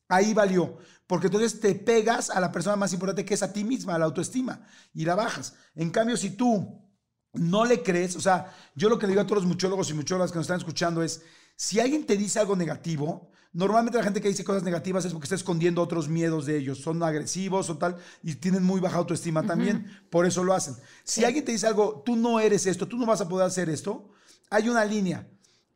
[0.09, 0.77] ahí valió.
[1.07, 3.97] Porque entonces te pegas a la persona más importante que es a ti misma, a
[3.97, 5.53] la autoestima, y la bajas.
[5.73, 6.88] En cambio, si tú
[7.33, 9.93] no le crees, o sea, yo lo que le digo a todos los muchólogos y
[9.93, 11.21] muchólogas que nos están escuchando es,
[11.55, 15.25] si alguien te dice algo negativo, normalmente la gente que dice cosas negativas es porque
[15.25, 19.43] está escondiendo otros miedos de ellos, son agresivos o tal, y tienen muy baja autoestima
[19.45, 20.75] también, por eso lo hacen.
[21.03, 23.69] Si alguien te dice algo, tú no eres esto, tú no vas a poder hacer
[23.69, 24.09] esto,
[24.49, 25.27] hay una línea,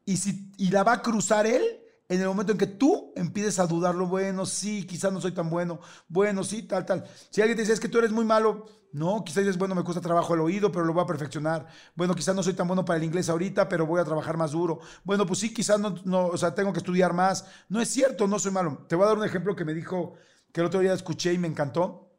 [0.06, 1.83] y, si, y la va a cruzar él
[2.16, 5.50] en el momento en que tú empieces a dudarlo, bueno, sí, quizás no soy tan
[5.50, 7.06] bueno, bueno, sí, tal, tal.
[7.30, 9.84] Si alguien te dice, es que tú eres muy malo, no, quizás dices, bueno, me
[9.84, 11.66] cuesta trabajo el oído, pero lo voy a perfeccionar.
[11.96, 14.52] Bueno, quizás no soy tan bueno para el inglés ahorita, pero voy a trabajar más
[14.52, 14.80] duro.
[15.04, 17.46] Bueno, pues sí, quizás no, no, o sea, tengo que estudiar más.
[17.70, 18.86] No es cierto, no soy malo.
[18.88, 20.14] Te voy a dar un ejemplo que me dijo,
[20.52, 22.12] que el otro día escuché y me encantó.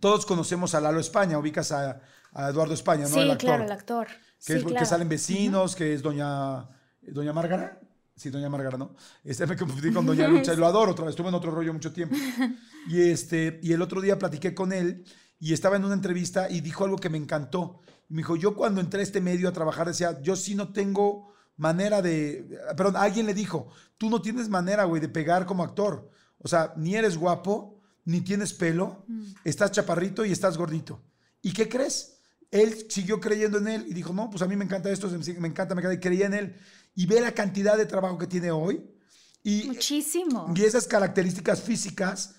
[0.00, 2.00] Todos conocemos a Lalo España, ubicas a,
[2.36, 3.14] Eduardo España, ¿no?
[3.14, 4.06] Sí, el claro, el actor.
[4.44, 6.68] Que, sí, que salen vecinos, que es doña,
[7.00, 7.80] doña Márgara.
[8.18, 8.96] Sí, doña Márgara, ¿no?
[9.22, 11.12] Este me confundí con doña Lucha y lo adoro otra vez.
[11.12, 12.16] Estuve en otro rollo mucho tiempo.
[12.88, 15.04] Y, este, y el otro día platiqué con él
[15.38, 17.80] y estaba en una entrevista y dijo algo que me encantó.
[18.08, 21.32] Me dijo, yo cuando entré a este medio a trabajar decía, yo sí no tengo
[21.56, 26.10] manera de, perdón, alguien le dijo, tú no tienes manera, güey, de pegar como actor.
[26.38, 29.22] O sea, ni eres guapo, ni tienes pelo, mm.
[29.44, 31.02] estás chaparrito y estás gordito.
[31.42, 32.18] ¿Y qué crees?
[32.50, 35.48] Él siguió creyendo en él y dijo, no, pues a mí me encanta esto, me
[35.48, 36.56] encanta, me encanta, y creía en él.
[36.98, 38.84] Y ve la cantidad de trabajo que tiene hoy.
[39.44, 40.52] Y, Muchísimo.
[40.52, 42.34] Y esas características físicas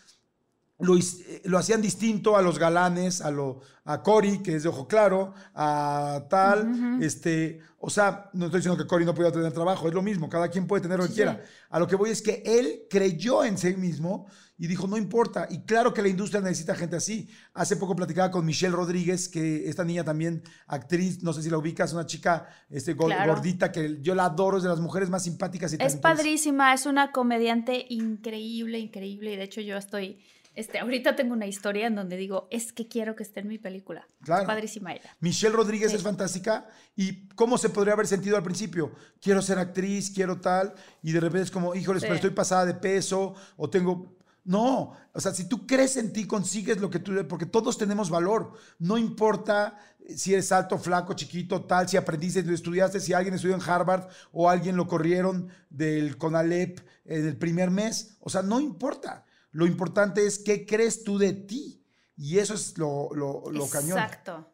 [0.79, 4.85] eh, lo, hacían distinto a los galanes, a, lo, a Cory, que es de ojo
[4.85, 9.87] claro, a tal, este, o sea, no estoy diciendo que Cory no pueda tener trabajo,
[9.87, 11.41] es lo mismo, cada quien puede tener lo que quiera.
[11.69, 14.27] A lo que voy es que él creyó en sí mismo
[14.59, 17.29] y dijo, no importa, y claro que la industria necesita gente así.
[17.53, 21.57] Hace poco platicaba con Michelle Rodríguez, que esta niña también, actriz, no sé si la
[21.57, 25.73] ubicas, una chica este, gordita que yo la adoro, es de las mujeres más simpáticas
[25.73, 30.19] y Es padrísima, es una comediante increíble, increíble, y de hecho yo estoy
[30.55, 33.57] este, ahorita tengo una historia en donde digo, es que quiero que esté en mi
[33.57, 34.05] película.
[34.23, 34.45] Claro.
[34.45, 35.15] padrísima ella.
[35.21, 36.67] Michelle Rodríguez es fantástica.
[36.97, 38.91] ¿Y cómo se podría haber sentido al principio?
[39.21, 40.73] Quiero ser actriz, quiero tal.
[41.01, 44.18] Y de repente es como, híjoles, pero estoy pasada de peso o tengo...
[44.43, 47.13] No, o sea, si tú crees en ti, consigues lo que tú...
[47.27, 48.53] Porque todos tenemos valor.
[48.79, 49.77] No importa
[50.15, 54.07] si eres alto, flaco, chiquito, tal, si aprendiste, si estudiaste, si alguien estudió en Harvard
[54.31, 58.17] o alguien lo corrieron del CONALEP en el primer mes.
[58.19, 59.25] O sea, no importa.
[59.51, 61.85] Lo importante es qué crees tú de ti.
[62.15, 63.97] Y eso es lo, lo, cañón.
[63.97, 64.51] Exacto.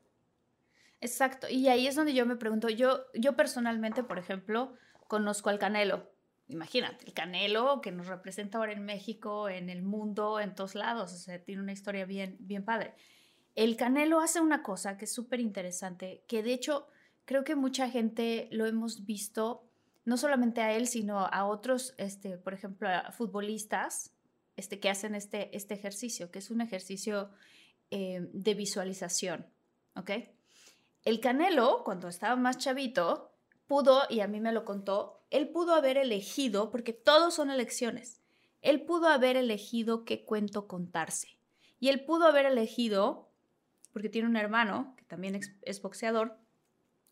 [1.01, 1.47] Exacto.
[1.49, 4.73] Y ahí es donde yo me pregunto, yo, yo personalmente, por ejemplo,
[5.07, 6.14] conozco al Canelo.
[6.47, 11.13] Imagínate, el Canelo que nos representa ahora en México, en el mundo, en todos lados.
[11.13, 12.93] O sea, tiene una historia bien, bien padre.
[13.55, 16.87] El Canelo hace una cosa que es súper interesante, que de hecho
[17.23, 19.63] creo que mucha gente lo hemos visto,
[20.03, 24.11] no solamente a él, sino a otros, este, por ejemplo, futbolistas
[24.55, 27.31] este, que hacen este, este ejercicio, que es un ejercicio
[27.91, 29.47] eh, de visualización,
[29.95, 30.11] ¿ok?
[31.03, 33.31] El Canelo, cuando estaba más chavito,
[33.67, 38.21] pudo, y a mí me lo contó, él pudo haber elegido, porque todos son elecciones,
[38.61, 41.39] él pudo haber elegido qué cuento contarse.
[41.79, 43.29] Y él pudo haber elegido,
[43.93, 46.37] porque tiene un hermano que también es, boxeador,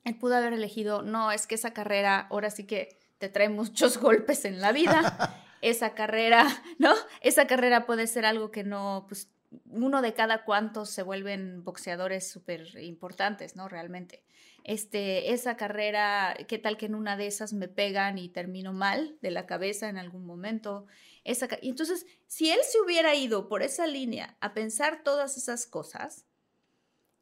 [0.03, 3.97] él pudo haber elegido, no, es que esa carrera ahora sí que te trae muchos
[3.99, 5.39] golpes en la vida.
[5.61, 6.45] esa carrera,
[6.77, 6.93] ¿no?
[7.21, 9.32] Esa carrera puede ser algo que no, pues
[9.65, 13.67] uno de cada cuantos se vuelven boxeadores súper importantes, ¿no?
[13.67, 14.23] Realmente.
[14.63, 19.17] Este, esa carrera, ¿qué tal que en una de esas me pegan y termino mal
[19.21, 20.85] de la cabeza en algún momento?
[21.23, 25.65] Esa, y entonces, si él se hubiera ido por esa línea a pensar todas esas
[25.65, 26.25] cosas,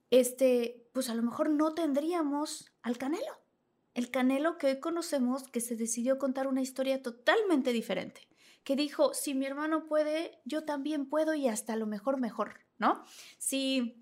[0.10, 3.40] este, pues a lo mejor no tendríamos al Canelo.
[3.94, 8.31] El Canelo que hoy conocemos que se decidió contar una historia totalmente diferente
[8.64, 13.04] que dijo, si mi hermano puede, yo también puedo y hasta lo mejor mejor, ¿no?
[13.38, 14.02] Si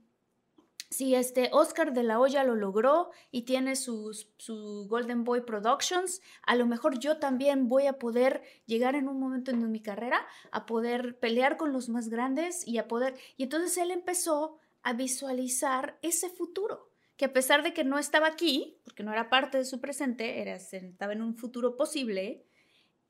[0.89, 6.21] si este Oscar de la Hoya lo logró y tiene sus, su Golden Boy Productions,
[6.41, 10.25] a lo mejor yo también voy a poder llegar en un momento en mi carrera
[10.51, 13.15] a poder pelear con los más grandes y a poder...
[13.37, 18.27] Y entonces él empezó a visualizar ese futuro, que a pesar de que no estaba
[18.27, 22.47] aquí, porque no era parte de su presente, era, estaba en un futuro posible,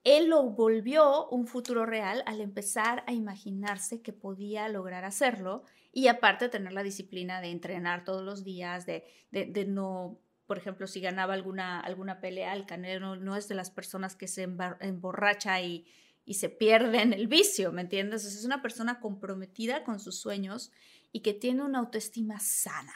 [0.04, 6.08] él lo volvió un futuro real al empezar a imaginarse que podía lograr hacerlo y
[6.08, 11.02] aparte tener la disciplina de entrenar todos los días, de, de, no, por ejemplo, si
[11.02, 14.48] ganaba alguna, alguna pelea, el Canelo no, es de las personas que se
[14.80, 15.86] emborracha y,
[16.26, 18.24] y se pierde en el vicio, ¿me entiendes?
[18.24, 20.72] es una persona comprometida con sus sueños
[21.12, 22.94] y que tiene una autoestima sana,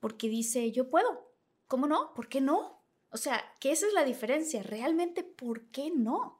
[0.00, 1.34] porque dice, yo puedo,
[1.66, 2.14] ¿cómo no?
[2.14, 2.82] ¿Por qué no?
[3.10, 6.39] O sea, que esa es la diferencia, realmente, ¿por qué no?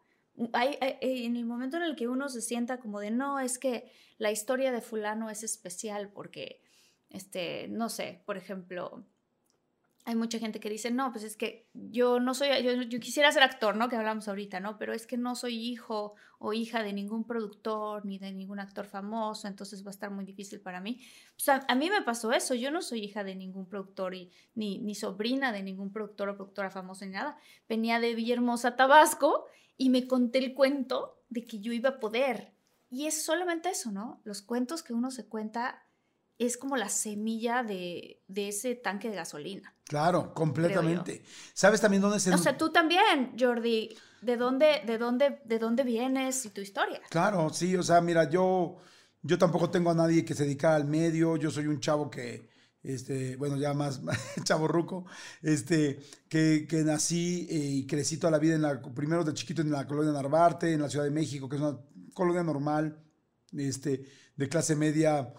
[0.53, 3.91] Hay, en el momento en el que uno se sienta como de, no, es que
[4.19, 6.63] la historia de fulano es especial porque,
[7.11, 9.05] este, no sé, por ejemplo,
[10.05, 13.43] hay mucha gente que dice, no, pues es que yo no soy, yo, quisiera ser
[13.43, 13.89] actor, ¿no?
[13.89, 14.79] Que hablamos ahorita, ¿no?
[14.79, 18.87] Pero es que no soy hijo o hija de ningún productor ni de ningún actor
[18.87, 21.01] famoso, entonces va a estar muy difícil para mí.
[21.35, 24.31] Pues a, a mí me pasó eso, yo no soy hija de ningún productor y
[24.55, 27.37] ni, ni sobrina de ningún productor o productora famosa ni nada.
[27.69, 29.47] Venía de Villahermosa, Tabasco
[29.81, 32.53] y me conté el cuento de que yo iba a poder.
[32.91, 34.21] Y es solamente eso, ¿no?
[34.25, 35.87] Los cuentos que uno se cuenta
[36.37, 39.75] es como la semilla de, ese tanque de gasolina.
[39.85, 41.25] Claro, completamente.
[41.55, 42.35] ¿Sabes también dónde se...
[42.35, 47.01] O sea, tú también, Jordi, ¿de dónde, de dónde, de dónde vienes y tu historia?
[47.09, 48.77] Claro, sí, o sea, mira, yo,
[49.23, 52.50] yo tampoco tengo a nadie que se dedica al medio, yo soy un chavo que
[52.83, 54.01] este, bueno, ya más
[54.45, 55.07] chaborruco,
[55.43, 59.71] este, que, nací eh, y crecí toda la vida en la, primero de chiquito en
[59.71, 61.79] la colonia Narvarte, en la Ciudad de México, que es una
[62.15, 63.03] colonia normal,
[63.53, 64.05] este,
[64.37, 65.33] de clase media.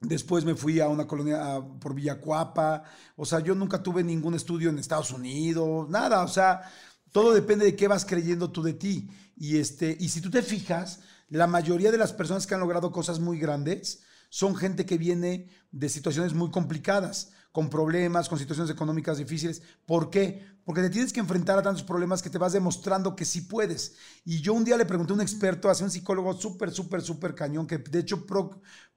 [0.00, 2.84] Después me fui a una colonia por Villacuapa.
[3.16, 6.22] O sea, yo nunca tuve ningún estudio en Estados Unidos, nada.
[6.22, 6.62] O sea,
[7.10, 9.08] todo depende de qué vas creyendo tú de ti.
[9.36, 12.92] Y, este, y si tú te fijas, la mayoría de las personas que han logrado
[12.92, 14.02] cosas muy grandes,
[14.34, 19.62] son gente que viene de situaciones muy complicadas, con problemas, con situaciones económicas difíciles.
[19.86, 20.44] ¿Por qué?
[20.64, 23.94] Porque te tienes que enfrentar a tantos problemas que te vas demostrando que sí puedes.
[24.24, 27.36] Y yo un día le pregunté a un experto, a un psicólogo súper, súper, súper
[27.36, 28.26] cañón, que de hecho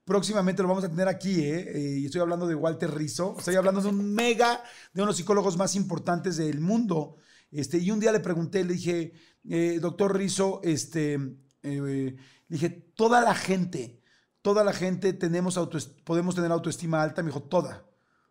[0.03, 1.71] próximamente lo vamos a tener aquí, ¿eh?
[1.71, 1.99] ¿eh?
[1.99, 5.17] y estoy hablando de Walter Rizzo, estoy hablando de un mega, de uno de los
[5.17, 7.17] psicólogos más importantes del mundo.
[7.51, 9.13] Este, y un día le pregunté, le dije,
[9.47, 11.19] eh, doctor Rizzo, este,
[11.61, 12.15] eh,
[12.47, 14.01] dije, toda la gente
[14.41, 15.59] toda la gente tenemos
[16.03, 17.85] podemos tener autoestima alta, me dijo, toda,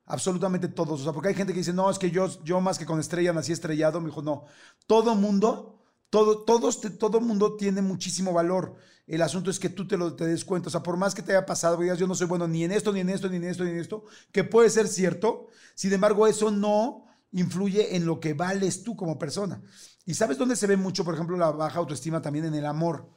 [0.07, 1.01] absolutamente todos.
[1.01, 3.01] O sea, porque hay gente que dice, no, es que yo, yo más que con
[3.01, 4.45] estrella nací estrellado, me dijo, no,
[4.87, 8.77] todo mundo, todo, todos, todo mundo tiene muchísimo valor.
[9.07, 10.69] El asunto es que tú te lo te des cuenta.
[10.69, 12.73] O sea, por más que te haya pasado, digas, yo no soy bueno ni en
[12.73, 15.49] esto, ni en esto, ni en esto, ni en esto, que puede ser cierto.
[15.75, 19.63] Sin embargo, eso no influye en lo que vales tú como persona.
[20.05, 23.11] ¿Y sabes dónde se ve mucho, por ejemplo, la baja autoestima también en el amor?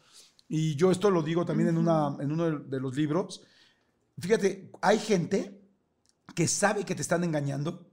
[0.49, 3.43] Y yo esto lo digo también en, una, en uno de los libros,
[4.19, 5.61] fíjate, hay gente
[6.35, 7.87] que sabe que te están engañando,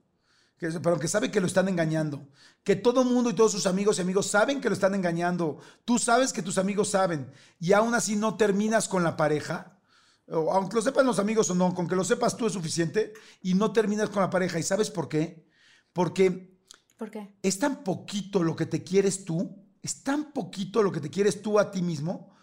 [0.58, 2.28] que, pero que sabe que lo están engañando,
[2.64, 5.58] que todo el mundo y todos sus amigos y amigos saben que lo están engañando,
[5.84, 9.78] tú sabes que tus amigos saben, y aún así no terminas con la pareja,
[10.28, 13.54] aunque lo sepan los amigos o no, con que lo sepas tú es suficiente, y
[13.54, 14.58] no terminas con la pareja.
[14.58, 15.46] ¿Y sabes por qué?
[15.92, 16.58] Porque
[16.96, 17.36] ¿Por qué?
[17.42, 21.42] es tan poquito lo que te quieres tú, es tan poquito lo que te quieres
[21.42, 22.35] tú a ti mismo,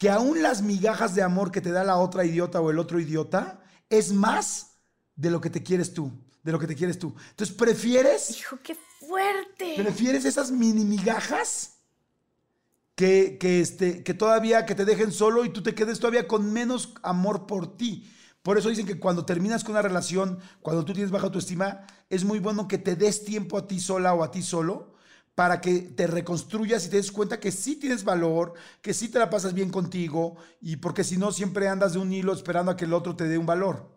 [0.00, 2.98] que aún las migajas de amor que te da la otra idiota o el otro
[2.98, 4.78] idiota es más
[5.14, 6.10] de lo que te quieres tú,
[6.42, 7.14] de lo que te quieres tú.
[7.28, 8.30] Entonces, ¿prefieres?
[8.30, 9.74] Hijo, qué fuerte.
[9.76, 11.74] ¿Prefieres esas mini migajas?
[12.94, 16.50] Que, que, este, que todavía que te dejen solo y tú te quedes todavía con
[16.50, 18.10] menos amor por ti.
[18.42, 22.24] Por eso dicen que cuando terminas con una relación, cuando tú tienes baja autoestima, es
[22.24, 24.94] muy bueno que te des tiempo a ti sola o a ti solo
[25.40, 29.18] para que te reconstruyas y te des cuenta que sí tienes valor, que sí te
[29.18, 32.76] la pasas bien contigo y porque si no siempre andas de un hilo esperando a
[32.76, 33.90] que el otro te dé un valor.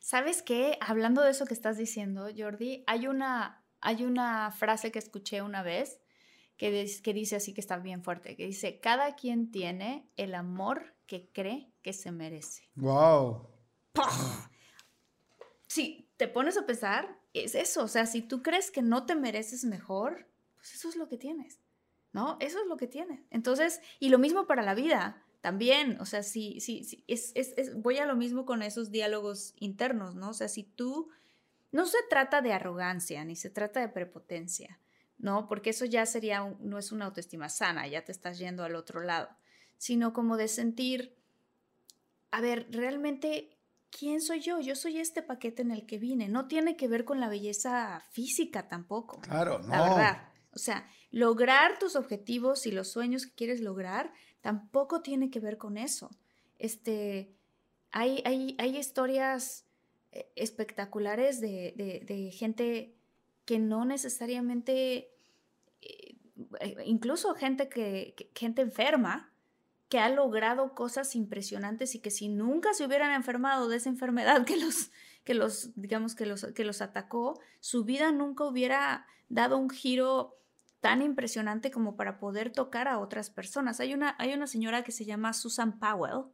[0.00, 0.78] ¿Sabes qué?
[0.80, 5.62] Hablando de eso que estás diciendo, Jordi, hay una, hay una frase que escuché una
[5.62, 6.00] vez
[6.56, 10.96] que, que dice así que está bien fuerte, que dice, cada quien tiene el amor
[11.06, 12.70] que cree que se merece.
[12.76, 13.50] ¡Wow!
[15.66, 19.14] Si te pones a pensar, es eso, o sea, si tú crees que no te
[19.14, 21.60] mereces mejor, pues eso es lo que tienes,
[22.12, 22.36] ¿no?
[22.40, 23.20] Eso es lo que tienes.
[23.30, 27.74] Entonces, y lo mismo para la vida también, o sea, sí, sí, sí, es, es,
[27.74, 30.30] voy a lo mismo con esos diálogos internos, ¿no?
[30.30, 31.10] O sea, si tú,
[31.70, 34.78] no se trata de arrogancia, ni se trata de prepotencia,
[35.18, 35.48] ¿no?
[35.48, 39.02] Porque eso ya sería, no es una autoestima sana, ya te estás yendo al otro
[39.02, 39.28] lado,
[39.76, 41.16] sino como de sentir,
[42.30, 43.53] a ver, realmente,
[43.96, 44.60] ¿quién soy yo?
[44.60, 48.02] Yo soy este paquete en el que vine, no tiene que ver con la belleza
[48.10, 49.20] física tampoco.
[49.20, 49.68] Claro, no.
[49.68, 50.28] La verdad.
[50.52, 55.58] O sea, lograr tus objetivos y los sueños que quieres lograr tampoco tiene que ver
[55.58, 56.10] con eso.
[56.58, 57.34] Este,
[57.90, 59.66] hay, hay, hay historias
[60.12, 62.96] eh, espectaculares de, gente
[63.44, 65.10] que no necesariamente,
[65.80, 66.16] eh,
[66.84, 69.33] incluso gente que, gente enferma,
[69.94, 74.44] que ha logrado cosas impresionantes y que si nunca se hubieran enfermado de esa enfermedad
[74.44, 74.90] que los,
[75.22, 80.36] que los digamos, que los, que los atacó, su vida nunca hubiera dado un giro
[80.80, 83.78] tan impresionante como para poder tocar a otras personas.
[83.78, 86.24] Hay una, hay una señora que se llama Susan Powell,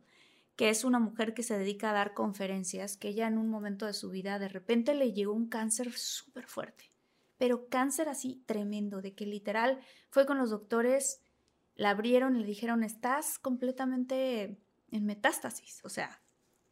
[0.57, 3.85] que es una mujer que se dedica a dar conferencias, que ella en un momento
[3.85, 6.90] de su vida de repente le llegó un cáncer súper fuerte,
[7.37, 11.20] pero cáncer así tremendo, de que literal fue con los doctores,
[11.81, 16.21] la abrieron y le dijeron, estás completamente en metástasis, o sea,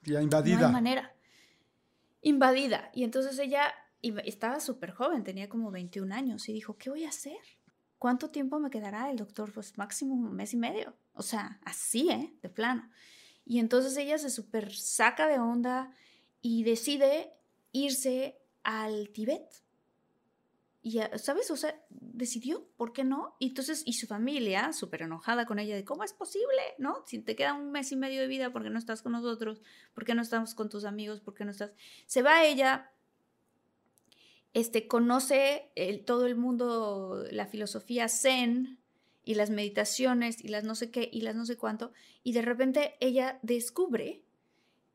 [0.02, 0.60] ya invadida.
[0.60, 1.14] No hay manera.
[2.20, 2.90] Invadida.
[2.92, 7.08] Y entonces ella estaba súper joven, tenía como 21 años y dijo, ¿qué voy a
[7.08, 7.38] hacer?
[7.96, 9.50] ¿Cuánto tiempo me quedará el doctor?
[9.50, 10.94] Pues máximo un mes y medio.
[11.14, 12.36] O sea, así, ¿eh?
[12.42, 12.90] De plano.
[13.46, 15.90] Y entonces ella se super saca de onda
[16.42, 17.32] y decide
[17.72, 19.64] irse al Tíbet.
[20.88, 21.50] Y, ¿sabes?
[21.50, 23.36] O sea, decidió, ¿por qué no?
[23.38, 27.04] Y entonces, y su familia, súper enojada con ella, de cómo es posible, ¿no?
[27.06, 29.60] Si te queda un mes y medio de vida, ¿por qué no estás con nosotros?
[29.92, 31.20] ¿Por qué no estamos con tus amigos?
[31.20, 31.72] ¿Por qué no estás?
[32.06, 32.90] Se va ella
[34.54, 35.70] este, conoce
[36.06, 38.78] todo el mundo, la filosofía zen
[39.24, 42.40] y las meditaciones y las no sé qué y las no sé cuánto, y de
[42.40, 44.22] repente ella descubre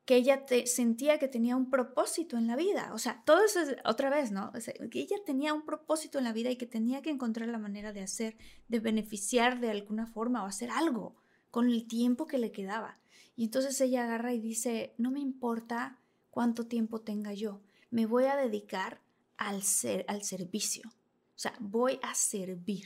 [0.06, 2.92] que ella sentía que tenía un propósito en la vida.
[2.94, 4.52] O sea, todo eso es otra vez, ¿no?
[4.92, 7.94] que ella tenía un propósito en la vida y que tenía que encontrar la manera
[7.94, 8.36] de hacer,
[8.68, 11.16] de beneficiar de alguna forma o hacer algo
[11.52, 13.00] con el tiempo que le quedaba.
[13.36, 18.26] Y entonces ella agarra y dice, no me importa cuánto tiempo tenga yo, me voy
[18.26, 19.02] a dedicar
[19.38, 20.84] al, ser, al servicio.
[20.90, 22.86] O sea, voy a servir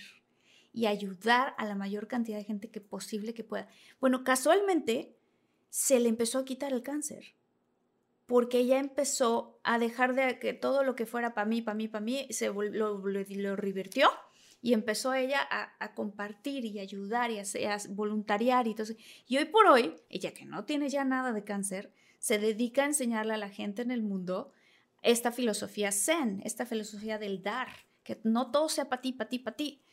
[0.72, 3.68] y ayudar a la mayor cantidad de gente que posible que pueda.
[4.00, 5.17] Bueno, casualmente
[5.78, 7.36] se le empezó a quitar el cáncer
[8.26, 11.88] porque ella empezó a dejar de que todo lo que fuera para mí, para mí,
[11.88, 14.10] para mí, se lo, lo, revirtió
[14.60, 19.46] y empezó ella a, compartir y ayudar y a, a, voluntariar y entonces y hoy
[19.46, 23.38] por hoy ella que no tiene ya nada de cáncer se dedica a enseñarle a
[23.38, 24.52] la gente en el mundo
[25.04, 27.68] esta filosofía zen, esta filosofía del dar,
[28.04, 29.84] que no todo sea para ti, para ti, para ti.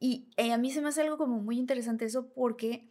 [0.00, 2.90] Y eh, a mí se me hace algo como muy interesante eso porque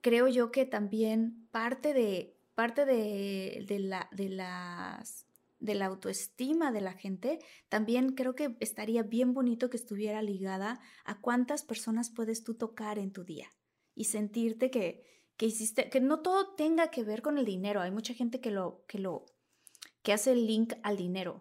[0.00, 5.26] creo yo que también parte de, parte de, la, de, las,
[5.60, 10.80] de la autoestima de la gente, también creo que estaría bien bonito que estuviera ligada
[11.04, 13.48] a cuántas personas puedes tú tocar en tu día
[13.94, 15.04] y sentirte que,
[15.36, 17.80] que hiciste, que no todo tenga que ver con el dinero.
[17.80, 19.26] Hay mucha gente que lo, que lo
[20.02, 21.40] que hace el link al dinero.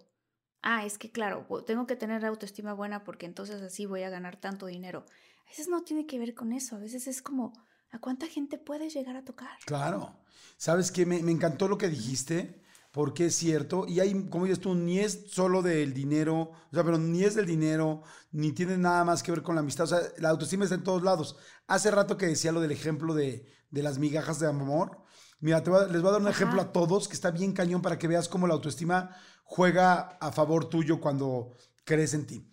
[0.61, 4.39] Ah, es que claro, tengo que tener autoestima buena porque entonces así voy a ganar
[4.39, 5.05] tanto dinero.
[5.45, 7.53] A veces no tiene que ver con eso, a veces es como,
[7.91, 9.57] ¿a cuánta gente puedes llegar a tocar?
[9.65, 10.15] Claro.
[10.57, 11.05] ¿Sabes qué?
[11.05, 14.97] Me, me encantó lo que dijiste porque es cierto, y hay, como dices tú, ni
[14.97, 19.21] es solo del dinero, o sea, pero ni es del dinero, ni tiene nada más
[19.21, 21.35] que ver con la amistad, o sea, la autoestima está en todos lados.
[21.67, 25.03] Hace rato que decía lo del ejemplo de, de las migajas de amor,
[25.39, 28.07] Mira, les voy a dar un ejemplo a todos que está bien cañón para que
[28.07, 31.51] veas cómo la autoestima juega a favor tuyo cuando
[31.83, 32.51] crees en ti.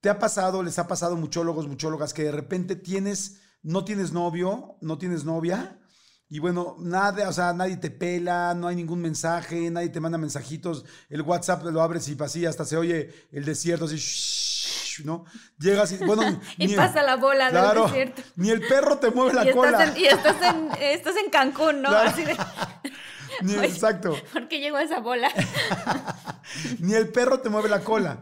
[0.00, 4.76] ¿Te ha pasado, les ha pasado muchólogos, muchólogas, que de repente tienes, no tienes novio,
[4.80, 5.78] no tienes novia?
[6.30, 10.18] Y bueno, nada, o sea, nadie te pela, no hay ningún mensaje, nadie te manda
[10.18, 15.24] mensajitos, el WhatsApp lo abres y así hasta se oye el desierto así, ¿no?
[15.58, 16.40] Llegas y, bueno...
[16.58, 18.22] y pasa la bola del desierto.
[18.36, 19.94] Ni el perro te mueve la cola.
[19.96, 21.90] y estás en, estás en Cancún, ¿no?
[21.90, 22.36] Así de...
[23.42, 24.16] Ni, exacto.
[24.32, 25.30] ¿Por qué llegó esa bola?
[26.80, 28.18] Ni el perro te mueve la cola.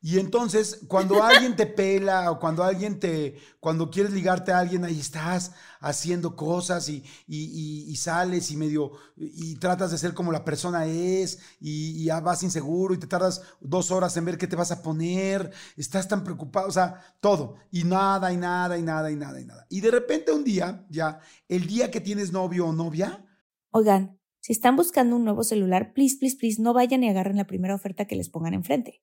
[0.00, 4.84] Y entonces, cuando alguien te pela o cuando alguien te, cuando quieres ligarte a alguien,
[4.84, 10.44] ahí estás haciendo cosas y, y, sales y medio, y tratas de ser como la
[10.44, 14.56] persona es y, y, vas inseguro y te tardas dos horas en ver qué te
[14.56, 17.56] vas a poner, estás tan preocupado, o sea, todo.
[17.70, 19.66] Y nada, y nada, y nada, y nada, y nada.
[19.68, 23.24] Y de repente un día, ya, el día que tienes novio o novia.
[23.70, 27.46] Oigan, si están buscando un nuevo celular, please, please, please, no vayan y agarren la
[27.46, 29.02] primera oferta que les pongan enfrente.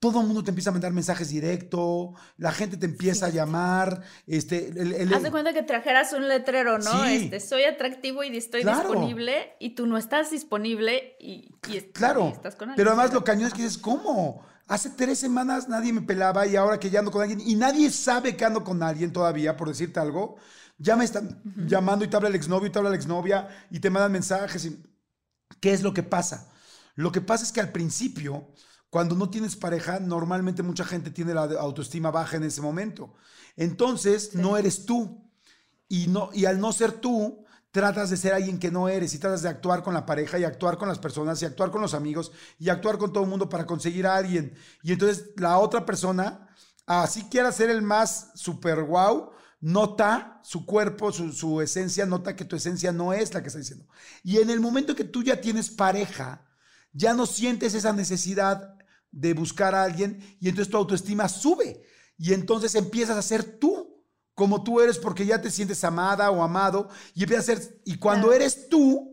[0.00, 4.02] todo el mundo te empieza a mandar mensajes directo, la gente te empieza a llamar.
[4.26, 7.04] Este, el, Haz de cuenta que trajeras un letrero, ¿no?
[7.04, 11.52] Este, soy atractivo y estoy disponible, y tú no estás disponible y,
[11.92, 12.76] claro, estás con alguien.
[12.76, 14.42] Pero además lo cañón es que dices, ¿cómo?
[14.66, 17.90] Hace tres semanas nadie me pelaba y ahora que ya ando con alguien, y nadie
[17.90, 20.36] sabe que ando con alguien todavía, por decirte algo,
[20.78, 23.80] ya me están llamando y te habla el exnovio y te habla la exnovia y
[23.80, 24.64] te mandan mensajes.
[24.64, 24.82] Y...
[25.60, 26.50] ¿Qué es lo que pasa?
[26.94, 28.48] Lo que pasa es que al principio
[28.90, 33.14] cuando no tienes pareja, normalmente mucha gente tiene la autoestima baja en ese momento.
[33.56, 35.30] Entonces, no eres tú.
[35.88, 39.18] Y, no, y al no ser tú, tratas de ser alguien que no eres y
[39.18, 41.94] tratas de actuar con la pareja y actuar con las personas y actuar con los
[41.94, 44.54] amigos y actuar con todo el mundo para conseguir a alguien.
[44.82, 46.48] Y entonces la otra persona,
[46.86, 49.30] así quiera ser el más super wow,
[49.60, 53.60] nota su cuerpo, su, su esencia, nota que tu esencia no es la que está
[53.60, 53.86] diciendo.
[54.24, 56.46] Y en el momento que tú ya tienes pareja,
[56.92, 58.79] ya no sientes esa necesidad
[59.12, 61.82] de buscar a alguien y entonces tu autoestima sube
[62.16, 64.04] y entonces empiezas a ser tú
[64.34, 67.98] como tú eres porque ya te sientes amada o amado y empiezas a ser y
[67.98, 69.09] cuando eres tú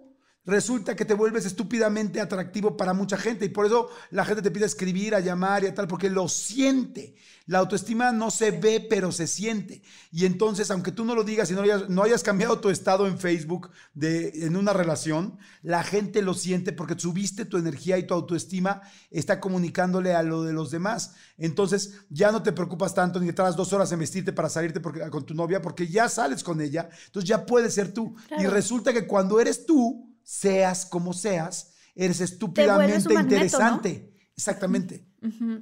[0.47, 4.49] resulta que te vuelves estúpidamente atractivo para mucha gente y por eso la gente te
[4.49, 7.15] pide escribir, a llamar y a tal porque lo siente.
[7.47, 9.81] La autoestima no se ve, pero se siente.
[10.11, 13.07] Y entonces, aunque tú no lo digas y no hayas, no hayas cambiado tu estado
[13.07, 18.07] en Facebook de, en una relación, la gente lo siente porque subiste tu energía y
[18.07, 18.81] tu autoestima
[19.11, 21.15] está comunicándole a lo de los demás.
[21.37, 24.81] Entonces, ya no te preocupas tanto ni te tardas dos horas en vestirte para salirte
[24.81, 26.89] con tu novia porque ya sales con ella.
[27.05, 28.15] Entonces, ya puedes ser tú.
[28.39, 34.13] Y resulta que cuando eres tú, seas como seas, eres estúpidamente interesante.
[34.35, 35.07] Exactamente.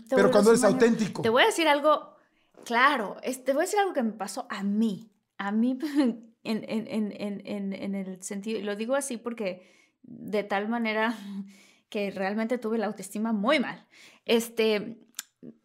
[0.10, 1.22] Pero cuando eres auténtico.
[1.22, 2.16] Te voy a decir algo,
[2.64, 5.12] claro, te voy a decir algo que me pasó a mí.
[5.38, 5.78] A mí,
[6.44, 11.16] en, el sentido, y lo digo así porque de tal manera
[11.90, 13.86] que realmente tuve la autoestima muy mal.
[14.26, 14.98] Este,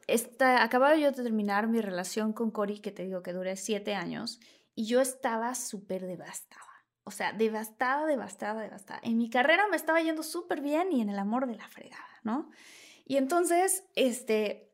[0.09, 3.95] esta, acababa yo de terminar mi relación con Cory, que te digo que duré siete
[3.95, 4.41] años,
[4.75, 6.70] y yo estaba súper devastada.
[7.05, 9.01] O sea, devastada, devastada, devastada.
[9.03, 12.21] En mi carrera me estaba yendo súper bien y en el amor de la fregada,
[12.23, 12.51] ¿no?
[13.05, 14.71] Y entonces, este,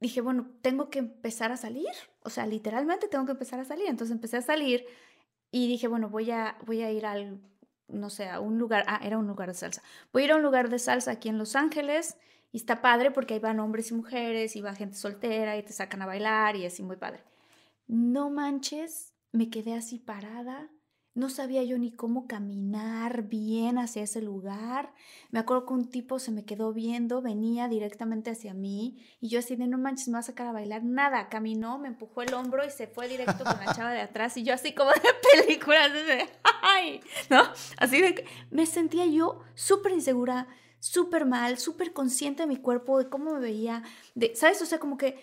[0.00, 1.88] dije, bueno, tengo que empezar a salir.
[2.22, 3.86] O sea, literalmente tengo que empezar a salir.
[3.88, 4.84] Entonces empecé a salir
[5.50, 7.40] y dije, bueno, voy a, voy a ir al,
[7.88, 9.82] no sé, a un lugar, ah, era un lugar de salsa.
[10.12, 12.18] Voy a ir a un lugar de salsa aquí en Los Ángeles
[12.52, 15.72] y está padre porque ahí van hombres y mujeres y va gente soltera y te
[15.72, 17.24] sacan a bailar y así muy padre.
[17.86, 20.70] No manches, me quedé así parada
[21.14, 24.92] no sabía yo ni cómo caminar bien hacia ese lugar.
[25.30, 29.38] Me acuerdo que un tipo se me quedó viendo, venía directamente hacia mí y yo
[29.38, 30.82] así de no manches, me va a sacar a bailar.
[30.82, 34.36] Nada, caminó, me empujó el hombro y se fue directo con la chava de atrás
[34.36, 36.28] y yo así como de películas, de,
[36.62, 37.00] ¡ay!
[37.30, 37.44] ¿No?
[37.78, 40.48] Así de me sentía yo súper insegura,
[40.80, 43.84] súper mal, súper consciente de mi cuerpo, de cómo me veía,
[44.16, 44.60] de, ¿sabes?
[44.62, 45.16] O sea, como que,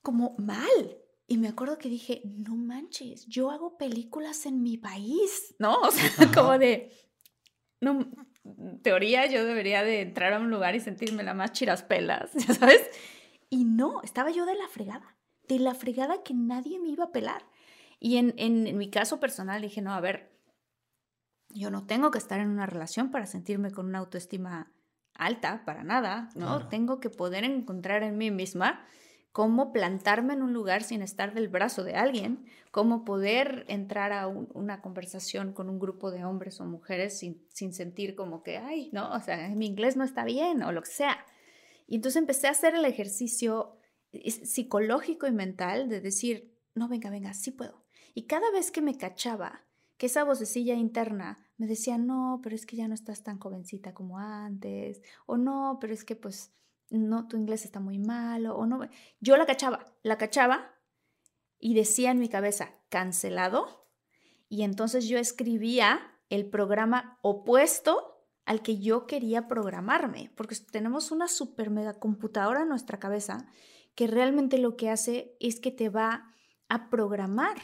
[0.00, 1.05] como mal.
[1.28, 5.80] Y me acuerdo que dije, no manches, yo hago películas en mi país, ¿no?
[5.80, 6.92] O sea, como de,
[7.80, 8.08] no,
[8.82, 12.88] teoría yo debería de entrar a un lugar y sentirme la más chiraspelas, ¿ya sabes?
[13.50, 15.16] Y no, estaba yo de la fregada,
[15.48, 17.44] de la fregada que nadie me iba a pelar.
[17.98, 20.32] Y en, en, mi caso personal dije, no, a ver,
[21.48, 24.72] yo no tengo que estar en una relación para sentirme con una autoestima
[25.14, 26.68] alta, para nada, ¿no?
[26.68, 28.84] Tengo que poder encontrar en mí misma
[29.36, 34.28] cómo plantarme en un lugar sin estar del brazo de alguien, cómo poder entrar a
[34.28, 38.88] una conversación con un grupo de hombres o mujeres sin, sin sentir como que, ay,
[38.94, 41.18] no, o sea, mi inglés no está bien o lo que sea.
[41.86, 43.76] Y entonces empecé a hacer el ejercicio
[44.12, 47.84] eh, psicológico y mental de decir, no, venga, venga, sí puedo.
[48.14, 49.66] Y cada vez que me cachaba,
[49.98, 53.92] que esa vocecilla interna me decía, no, pero es que ya no estás tan jovencita
[53.92, 56.56] como antes, o no, pero es que pues
[56.90, 58.88] no, tu inglés está muy malo, o no.
[59.20, 60.74] Yo la cachaba, la cachaba
[61.58, 63.88] y decía en mi cabeza, cancelado,
[64.48, 71.28] y entonces yo escribía el programa opuesto al que yo quería programarme, porque tenemos una
[71.28, 73.46] super mega computadora en nuestra cabeza
[73.94, 76.32] que realmente lo que hace es que te va
[76.68, 77.56] a programar.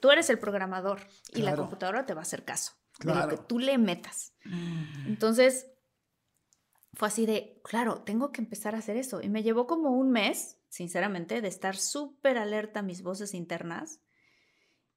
[0.00, 1.00] Tú eres el programador
[1.34, 4.32] y la computadora te va a hacer caso de lo que tú le metas.
[4.44, 5.06] Mm.
[5.06, 5.66] Entonces,
[6.98, 9.22] fue así de, claro, tengo que empezar a hacer eso.
[9.22, 14.00] Y me llevó como un mes, sinceramente, de estar súper alerta a mis voces internas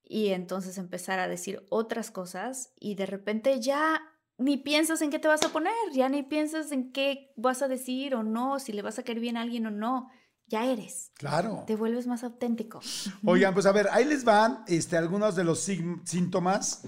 [0.03, 4.01] y entonces empezar a decir otras cosas y de repente ya
[4.39, 7.67] ni piensas en qué te vas a poner, ya ni piensas en qué vas a
[7.67, 10.09] decir o no, si le vas a caer bien a alguien o no.
[10.47, 11.11] Ya eres.
[11.13, 11.65] Claro.
[11.67, 12.81] Te vuelves más auténtico.
[13.23, 16.83] Oigan, pues a ver, ahí les van este, algunos de los síntomas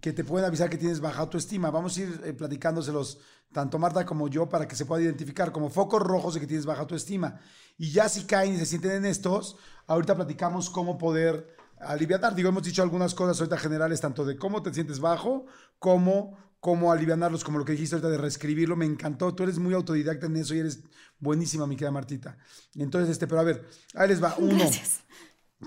[0.00, 1.70] que te pueden avisar que tienes baja autoestima.
[1.70, 3.18] Vamos a ir eh, platicándoselos
[3.52, 6.66] tanto Marta como yo, para que se pueda identificar como focos rojos de que tienes
[6.66, 7.38] baja autoestima.
[7.78, 9.56] Y ya si caen y se sienten en estos,
[9.86, 12.34] ahorita platicamos cómo poder aliviar.
[12.34, 15.46] Digo, hemos dicho algunas cosas ahorita generales, tanto de cómo te sientes bajo,
[15.78, 18.74] como cómo aliviarlos, como lo que dijiste ahorita de reescribirlo.
[18.74, 19.34] Me encantó.
[19.34, 20.82] Tú eres muy autodidacta en eso y eres
[21.18, 22.38] buenísima, mi querida Martita.
[22.74, 24.34] Entonces, este, pero a ver, ahí les va.
[24.38, 24.64] Uno,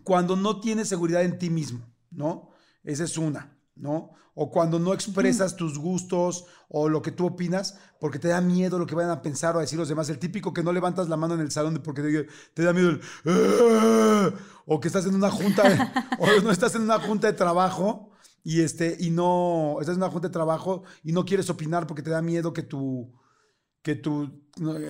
[0.04, 2.50] cuando no tienes seguridad en ti mismo, ¿no?
[2.84, 3.57] Esa es una.
[3.80, 4.12] ¿No?
[4.36, 8.78] O cuando no expresas tus gustos o lo que tú opinas porque te da miedo
[8.78, 10.10] lo que vayan a pensar o a decir los demás.
[10.10, 13.02] El típico que no levantas la mano en el salón porque te, da miedo el...
[13.26, 14.32] ¡Ah!
[14.66, 18.12] O que estás en una junta, o no estás en una junta de trabajo
[18.44, 22.04] y, este, y no, estás en una junta de trabajo y no quieres opinar porque
[22.04, 23.12] te da miedo que tu,
[23.82, 24.44] que tu,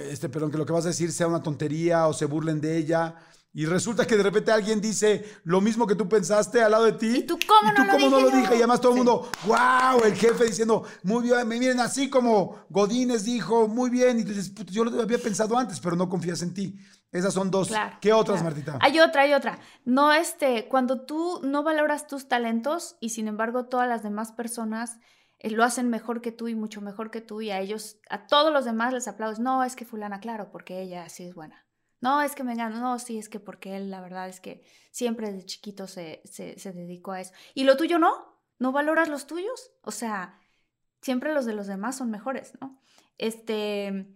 [0.09, 2.77] este, perdón, que lo que vas a decir sea una tontería o se burlen de
[2.77, 3.15] ella
[3.53, 6.93] y resulta que de repente alguien dice lo mismo que tú pensaste al lado de
[6.93, 7.17] ti.
[7.17, 8.53] ¿Y tú cómo, no, lo dije?
[8.53, 12.65] Y además todo el mundo, wow, el jefe diciendo, muy bien, me miren así como
[12.69, 14.19] Godínez dijo, muy bien.
[14.19, 16.79] Y tú dices, yo lo había pensado antes, pero no confías en ti.
[17.11, 17.71] Esas son dos.
[18.01, 18.77] ¿Qué otras, Martita?
[18.81, 19.59] Hay otra, hay otra.
[19.85, 24.99] No, este, cuando tú no valoras tus talentos y sin embargo todas las demás personas
[25.39, 28.27] eh, lo hacen mejor que tú y mucho mejor que tú y a ellos, a
[28.27, 29.39] todos los demás les aplaudes.
[29.39, 31.66] No, es que fulana, claro, porque ella sí es buena.
[31.99, 32.55] No, es que me.
[32.55, 36.71] No, sí, es que porque él, la verdad es que siempre desde chiquito se, se,
[36.71, 37.33] dedicó a eso.
[37.53, 38.37] ¿Y lo tuyo no?
[38.59, 39.71] ¿No valoras los tuyos?
[39.81, 40.39] O sea,
[41.01, 42.79] siempre los de los demás son mejores, ¿no?
[43.17, 44.15] Este,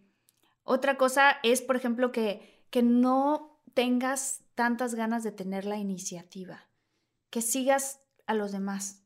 [0.63, 6.69] otra cosa es, por ejemplo, que, que no tengas tantas ganas de tener la iniciativa,
[7.29, 9.03] que sigas a los demás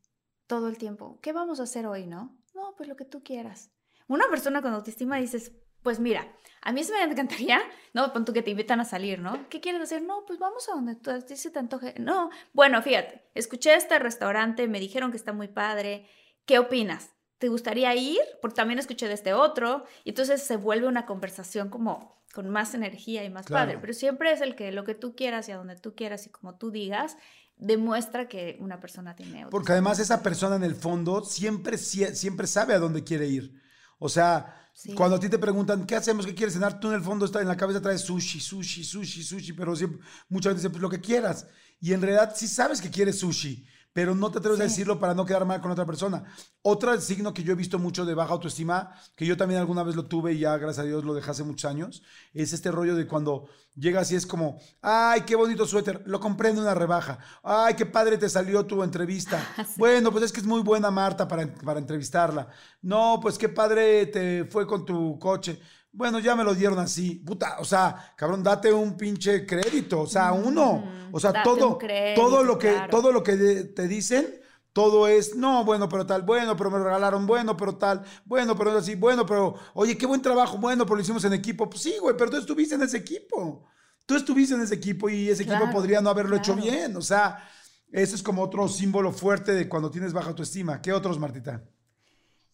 [0.47, 1.19] todo el tiempo.
[1.21, 2.37] ¿Qué vamos a hacer hoy, no?
[2.53, 3.71] No, pues lo que tú quieras.
[4.07, 5.53] Una persona con autoestima dices,
[5.85, 6.27] pues mira,
[6.63, 7.61] a mí se me encantaría,
[7.93, 8.11] ¿no?
[8.11, 9.47] Pon tú que te invitan a salir, ¿no?
[9.49, 10.01] ¿Qué quieres hacer?
[10.01, 11.93] No, pues vamos a donde tú se te antoje.
[11.99, 16.09] No, bueno, fíjate, escuché este restaurante, me dijeron que está muy padre.
[16.47, 17.11] ¿Qué opinas?
[17.37, 18.19] ¿Te gustaría ir?
[18.41, 19.85] Porque también escuché de este otro.
[20.03, 23.77] Y entonces se vuelve una conversación como con más energía y más padre.
[23.79, 26.31] Pero siempre es el que lo que tú quieras y a donde tú quieras y
[26.31, 27.15] como tú digas,
[27.57, 29.45] demuestra que una persona tiene...
[29.51, 33.64] Porque además esa persona en el fondo siempre, siempre sabe a dónde quiere ir.
[33.97, 36.25] O sea, cuando a ti te preguntan, ¿qué hacemos?
[36.25, 36.79] ¿Qué quieres cenar?
[36.79, 40.05] Tú en el fondo está en la cabeza traes sushi, sushi, sushi, sushi, pero siempre,
[40.29, 41.47] muchas veces pues lo que quieras.
[41.79, 43.65] Y en realidad sí sabes que quieres sushi,
[43.95, 46.25] pero no te atreves a decirlo para no quedar mal con otra persona.
[46.63, 49.95] Otro signo que yo he visto mucho de baja autoestima, que yo también alguna vez
[49.95, 52.93] lo tuve y ya, gracias a Dios, lo dejé hace muchos años, es este rollo
[52.93, 57.19] de cuando llegas y es como, ay, qué bonito suéter, lo compré en una rebaja,
[57.41, 59.41] ay, qué padre te salió tu entrevista.
[59.77, 62.49] Bueno, pues es que es muy buena Marta para, para entrevistarla.
[62.81, 65.61] No, pues qué padre te fue con tu coche.
[65.95, 67.15] Bueno, ya me lo dieron así.
[67.25, 70.01] Puta, o sea, cabrón, date un pinche crédito.
[70.01, 70.83] O sea, uno.
[71.11, 71.77] O sea, todo,
[72.15, 73.35] todo lo que, todo lo que
[73.73, 74.41] te dicen,
[74.73, 78.71] todo es, no, bueno, pero tal, bueno, pero me regalaron, bueno, pero tal, bueno, pero
[78.71, 81.69] así, bueno, pero, oye, qué buen trabajo, bueno, pero lo hicimos en equipo.
[81.69, 83.65] Pues sí, güey, pero tú estuviste en ese equipo.
[84.05, 86.97] tú estuviste en ese equipo y ese equipo podría no haberlo hecho bien.
[86.97, 87.49] O sea,
[87.89, 90.81] eso es como otro símbolo fuerte de cuando tienes baja autoestima.
[90.81, 91.63] ¿Qué otros, Martita?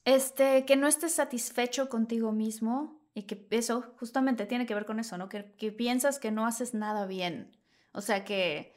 [0.05, 4.99] Este, que no estés satisfecho contigo mismo y que eso justamente tiene que ver con
[4.99, 5.29] eso, ¿no?
[5.29, 7.57] Que, que piensas que no haces nada bien.
[7.91, 8.73] O sea, que,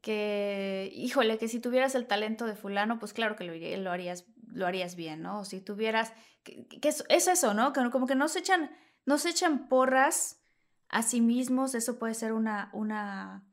[0.00, 4.26] que, híjole, que si tuvieras el talento de fulano, pues claro que lo, lo harías,
[4.52, 5.40] lo harías bien, ¿no?
[5.40, 6.12] O si tuvieras,
[6.42, 7.72] que, es, eso, ¿no?
[7.72, 8.70] Que como que no se echan,
[9.06, 10.40] no se echan porras
[10.88, 13.44] a sí mismos, eso puede ser una, una,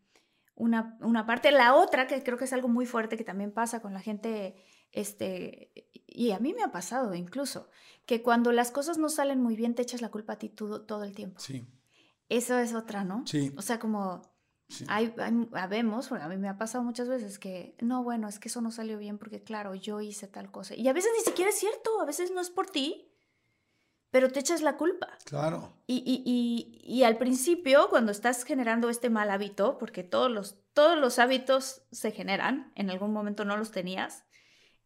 [0.56, 1.52] una, una parte.
[1.52, 4.56] La otra, que creo que es algo muy fuerte que también pasa con la gente,
[4.98, 5.72] este,
[6.08, 7.70] y a mí me ha pasado incluso,
[8.08, 10.82] que cuando las cosas no salen muy bien te echas la culpa a ti todo,
[10.82, 11.40] todo el tiempo.
[11.40, 11.68] Sí.
[12.30, 13.24] Eso es otra, ¿no?
[13.28, 13.54] Sí.
[13.58, 14.24] O sea, como
[14.88, 18.50] hay, hay, habemos, a mí me ha pasado muchas veces que, no, bueno, es que
[18.50, 20.74] eso no salió bien porque, claro, yo hice tal cosa.
[20.76, 23.12] Y a veces ni siquiera es cierto, a veces no es por ti,
[24.10, 25.10] pero te echas la culpa.
[25.26, 25.74] Claro.
[25.86, 30.58] Y, y, y, y al principio, cuando estás generando este mal hábito, porque todos los,
[30.74, 34.24] todos los hábitos se generan, en algún momento no los tenías,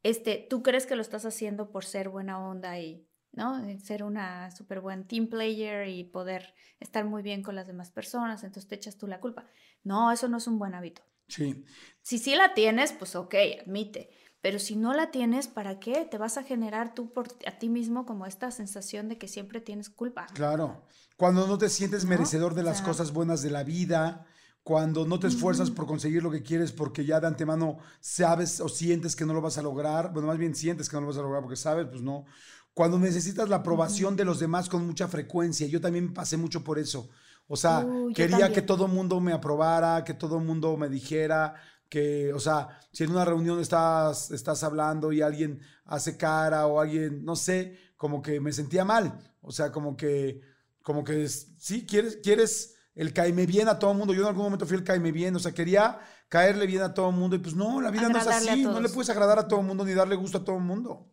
[0.03, 3.61] este, tú crees que lo estás haciendo por ser buena onda y ¿no?
[3.79, 8.43] Ser una súper buen team player y poder estar muy bien con las demás personas,
[8.43, 9.45] entonces te echas tú la culpa.
[9.83, 11.01] No, eso no es un buen hábito.
[11.27, 11.63] Sí.
[12.01, 14.09] Si sí la tienes, pues ok, admite.
[14.41, 16.05] Pero si no la tienes, ¿para qué?
[16.09, 19.61] Te vas a generar tú por a ti mismo como esta sensación de que siempre
[19.61, 20.25] tienes culpa.
[20.33, 20.83] Claro.
[21.15, 24.25] Cuando no te sientes merecedor de las cosas buenas de la vida,
[24.63, 28.69] cuando no te esfuerzas por conseguir lo que quieres porque ya de antemano sabes o
[28.69, 31.17] sientes que no lo vas a lograr, bueno, más bien sientes que no lo vas
[31.17, 32.25] a lograr porque sabes, pues no
[32.73, 35.67] cuando necesitas la aprobación de los demás con mucha frecuencia.
[35.67, 37.09] Yo también pasé mucho por eso.
[37.47, 37.85] O sea,
[38.15, 41.55] quería que todo mundo me aprobara, que todo mundo me dijera,
[41.89, 46.79] que, o sea, si en una reunión estás, estás hablando y alguien hace cara o
[46.79, 49.19] alguien, no sé, como que me sentía mal.
[49.41, 50.39] O sea, como que,
[50.81, 54.13] como que, sí, quieres, quieres el caerme bien a todo el mundo.
[54.13, 57.09] Yo en algún momento fui el caerme bien, o sea, quería caerle bien a todo
[57.09, 59.47] el mundo y pues no, la vida no es así, no le puedes agradar a
[59.47, 61.11] todo el mundo ni darle gusto a todo el mundo.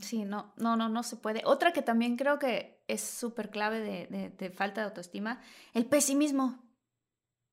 [0.00, 1.42] Sí, no, no, no, no se puede.
[1.44, 5.40] Otra que también creo que es súper clave de, falta de autoestima,
[5.74, 6.62] el pesimismo.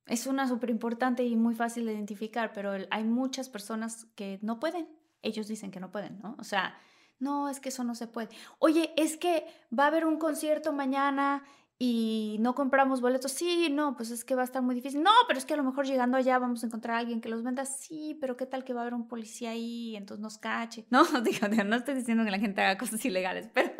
[0.06, 4.58] Es una súper importante y muy fácil de identificar, pero hay muchas personas que no
[4.58, 4.88] pueden.
[5.22, 6.34] Ellos dicen que no pueden, ¿no?
[6.38, 6.74] O sea,
[7.18, 8.30] no, es que eso no se puede.
[8.58, 9.46] Oye, es que
[9.78, 11.44] va a haber un concierto mañana
[11.82, 15.02] y no compramos boletos, sí, no, pues es que va a estar muy difícil.
[15.02, 17.30] No, pero es que a lo mejor llegando allá vamos a encontrar a alguien que
[17.30, 20.36] los venda, sí, pero qué tal que va a haber un policía ahí, entonces nos
[20.36, 20.84] cache.
[20.90, 23.72] No, digo, no estoy diciendo que la gente haga cosas ilegales, pero,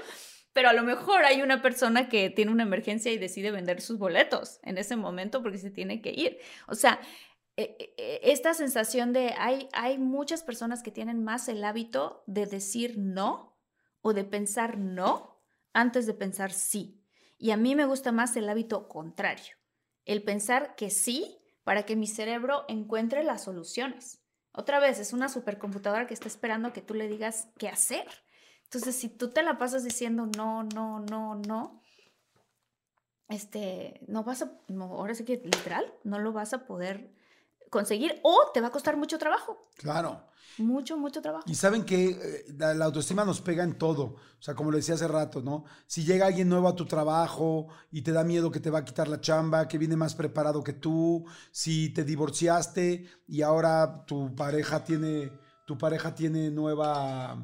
[0.54, 3.98] pero a lo mejor hay una persona que tiene una emergencia y decide vender sus
[3.98, 6.38] boletos en ese momento porque se tiene que ir.
[6.68, 7.00] O sea,
[7.58, 12.24] e, e, e, esta sensación de hay, hay muchas personas que tienen más el hábito
[12.26, 13.60] de decir no
[14.00, 15.44] o de pensar no
[15.74, 16.99] antes de pensar sí.
[17.42, 19.56] Y a mí me gusta más el hábito contrario,
[20.04, 24.20] el pensar que sí para que mi cerebro encuentre las soluciones.
[24.52, 28.06] Otra vez, es una supercomputadora que está esperando que tú le digas qué hacer.
[28.64, 31.80] Entonces, si tú te la pasas diciendo no, no, no, no,
[33.30, 37.10] este, no vas a, ahora sí que literal, no lo vas a poder
[37.70, 39.68] conseguir o te va a costar mucho trabajo.
[39.76, 40.20] Claro.
[40.58, 41.44] Mucho, mucho trabajo.
[41.46, 44.02] Y saben que eh, la, autoestima nos pega en todo.
[44.02, 45.64] O sea, como le decía hace rato, ¿no?
[45.86, 48.84] Si llega alguien nuevo a tu trabajo y te da miedo que te va a
[48.84, 54.34] quitar la chamba, que viene más preparado que tú, si te divorciaste y ahora tu
[54.34, 55.32] pareja tiene,
[55.64, 57.38] tu pareja tiene nueva,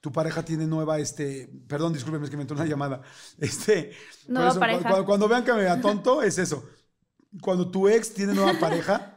[0.00, 3.00] tu pareja tiene nueva, este, perdón, discúlpeme, es que me entró una llamada.
[3.38, 3.92] Este,
[4.28, 4.82] nueva pareja.
[4.82, 6.62] Cuando, cuando, vean que me da tonto, es eso.
[7.40, 9.09] Cuando tu ex tiene nueva pareja,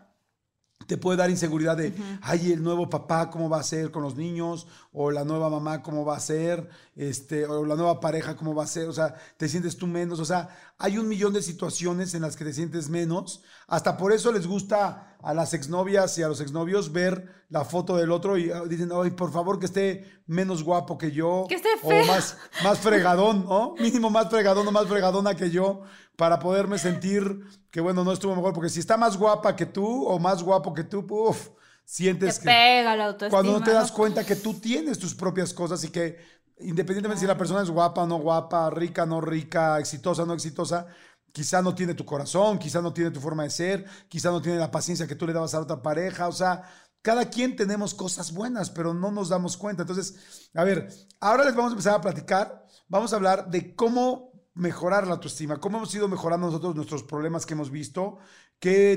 [0.88, 4.16] te puede dar inseguridad de, ay, el nuevo papá, ¿cómo va a ser con los
[4.16, 4.68] niños?
[4.94, 6.70] O la nueva mamá, ¿cómo va a ser?
[6.96, 8.88] Este, o la nueva pareja, ¿cómo va a ser?
[8.88, 10.20] O sea, te sientes tú menos.
[10.20, 13.42] O sea, hay un millón de situaciones en las que te sientes menos.
[13.68, 17.98] Hasta por eso les gusta a las exnovias y a los exnovios ver la foto
[17.98, 21.46] del otro y ah, dicen, ay, por favor, que esté menos guapo que yo.
[21.50, 22.04] Que esté feo.
[22.04, 23.76] O más, más fregadón, ¿no?
[23.80, 25.82] Mínimo más fregadón o más fregadona que yo
[26.16, 27.42] para poderme sentir
[27.72, 28.54] que, bueno, no estuvo mejor.
[28.54, 31.50] Porque si está más guapa que tú o más guapo que tú, uff,
[31.86, 32.46] sientes que...
[32.46, 33.30] pega la autoestima.
[33.30, 36.18] Cuando no te das cuenta que tú tienes tus propias cosas y que
[36.60, 40.88] independientemente si la persona es guapa o no guapa, rica no rica, exitosa no exitosa,
[41.32, 44.60] quizá no tiene tu corazón, quizá no tiene tu forma de ser, quizá no tiene
[44.60, 46.64] la paciencia que tú le dabas a otra pareja, o sea,
[47.02, 49.84] cada quien tenemos cosas buenas, pero no nos damos cuenta.
[49.84, 50.88] Entonces, a ver,
[51.20, 55.60] ahora les vamos a empezar a platicar, vamos a hablar de cómo mejorar la autoestima,
[55.60, 58.20] cómo hemos ido mejorando nosotros nuestros problemas que hemos visto,
[58.64, 58.96] qué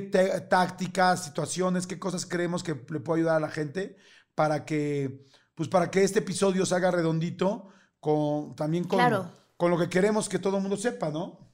[0.49, 3.97] tácticas, situaciones, qué cosas creemos que le puede ayudar a la gente
[4.37, 5.25] para que,
[5.57, 7.67] pues para que este episodio se haga redondito
[7.99, 9.01] con, también con,
[9.57, 11.53] con lo que queremos que todo el mundo sepa, ¿no?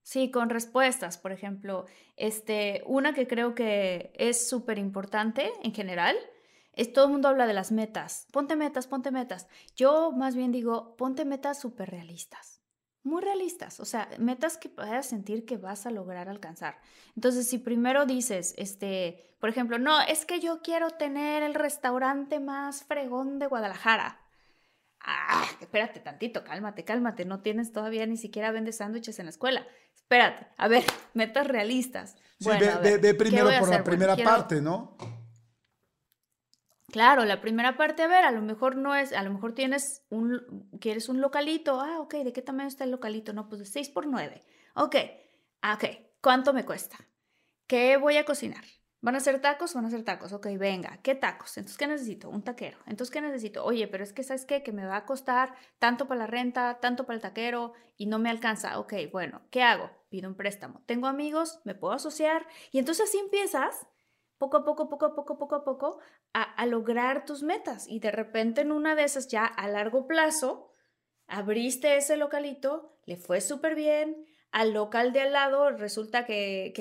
[0.00, 1.84] Sí, con respuestas, por ejemplo,
[2.16, 6.16] este, una que creo que es súper importante en general,
[6.72, 8.26] es todo el mundo habla de las metas.
[8.32, 9.48] Ponte metas, ponte metas.
[9.76, 12.51] Yo más bien digo, ponte metas súper realistas.
[13.04, 16.78] Muy realistas, o sea, metas que puedas sentir que vas a lograr alcanzar.
[17.16, 22.38] Entonces, si primero dices, este, por ejemplo, no, es que yo quiero tener el restaurante
[22.38, 24.20] más fregón de Guadalajara.
[25.00, 29.66] Ah, espérate tantito, cálmate, cálmate, no tienes todavía ni siquiera vendes sándwiches en la escuela.
[29.94, 30.84] Espérate, a ver,
[31.14, 32.16] metas realistas.
[32.38, 34.96] Sí, ve, primero por la primera parte, ¿no?
[36.92, 40.04] Claro, la primera parte, a ver, a lo mejor no es, a lo mejor tienes
[40.10, 43.32] un, quieres un localito, ah, ok, ¿de qué tamaño está el localito?
[43.32, 44.42] No, pues de 6 por 9.
[44.74, 44.96] Ok,
[45.62, 45.84] ah, ok,
[46.20, 46.98] ¿cuánto me cuesta?
[47.66, 48.62] ¿Qué voy a cocinar?
[49.00, 49.72] ¿Van a ser tacos?
[49.72, 50.34] Van a ser tacos.
[50.34, 51.56] Ok, venga, ¿qué tacos?
[51.56, 52.28] Entonces, ¿qué necesito?
[52.28, 52.76] Un taquero.
[52.86, 53.64] Entonces, ¿qué necesito?
[53.64, 54.62] Oye, pero es que, ¿sabes qué?
[54.62, 58.18] Que me va a costar tanto para la renta, tanto para el taquero y no
[58.18, 58.78] me alcanza.
[58.78, 59.90] Ok, bueno, ¿qué hago?
[60.10, 60.82] Pido un préstamo.
[60.84, 63.86] Tengo amigos, me puedo asociar y entonces así empiezas
[64.42, 65.98] poco a poco, poco a poco, poco a poco
[66.32, 70.72] a, lograr tus metas y de repente en una de esas ya a largo plazo
[71.28, 76.72] abriste ese localito, le fue súper bien, al local de al lado, resulta que,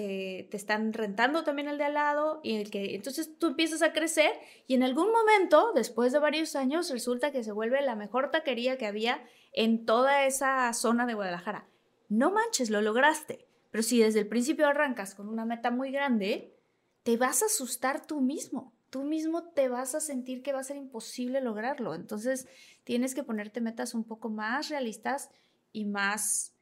[0.50, 4.32] te están rentando también el de al lado y entonces tú empiezas a crecer
[4.66, 8.80] y en algún momento, después de varios años, resulta que se vuelve la mejor taquería
[8.80, 11.68] que había en toda esa zona de Guadalajara.
[12.10, 13.48] No manches, lo lograste.
[13.70, 16.58] Pero si desde el principio arrancas con una meta muy grande,
[17.04, 18.74] te vas a asustar tú mismo.
[18.90, 21.96] Tú mismo te vas a sentir que va a ser imposible lograrlo.
[21.96, 22.48] Entonces,
[22.84, 25.30] tienes que ponerte metas un poco más realistas
[25.72, 26.54] y más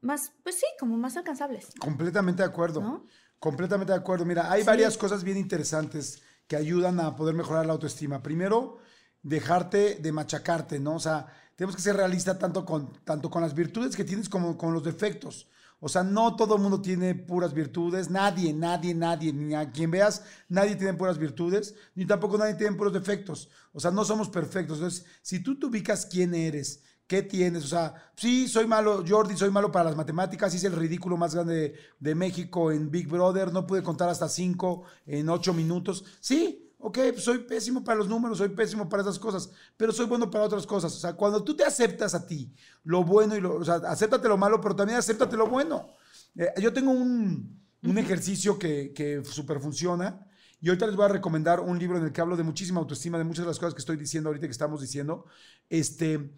[0.00, 1.68] más, pues sí, como más alcanzables.
[1.78, 3.04] Completamente de acuerdo.
[3.38, 4.24] Completamente de acuerdo.
[4.24, 8.22] Mira, hay varias cosas bien interesantes que ayudan a poder mejorar la autoestima.
[8.22, 8.78] Primero,
[9.22, 10.94] dejarte de machacarte, ¿no?
[10.96, 11.26] O sea,
[11.56, 14.82] tenemos que ser realistas tanto con, tanto con las virtudes que tienes como con los
[14.82, 15.48] defectos.
[15.80, 19.90] O sea, no todo el mundo tiene puras virtudes, nadie, nadie, nadie, ni a quien
[19.90, 23.48] veas, nadie tiene puras virtudes, ni tampoco nadie tiene puros defectos.
[23.72, 24.78] O sea, no somos perfectos.
[24.78, 27.64] Entonces, si tú te ubicas quién eres, ¿Qué tienes?
[27.64, 31.34] O sea, sí, soy malo, Jordi, soy malo para las matemáticas, hice el ridículo más
[31.34, 36.04] grande de, México en Big Brother, no pude contar hasta cinco en ocho minutos.
[36.20, 40.30] Sí, ok, soy pésimo para los números, soy pésimo para esas cosas, pero soy bueno
[40.30, 40.94] para otras cosas.
[40.94, 42.52] O sea, cuando tú te aceptas a ti
[42.84, 45.88] lo bueno y lo, o sea, acéptate lo malo, pero también acéptate lo bueno.
[46.36, 50.24] Eh, yo tengo un, un ejercicio que, que súper funciona.
[50.60, 53.16] Y ahorita les voy a recomendar un libro en el que hablo de muchísima autoestima,
[53.16, 55.24] de muchas de las cosas que estoy diciendo ahorita que estamos diciendo.
[55.68, 56.32] Este,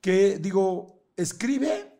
[0.00, 1.98] que digo, escribe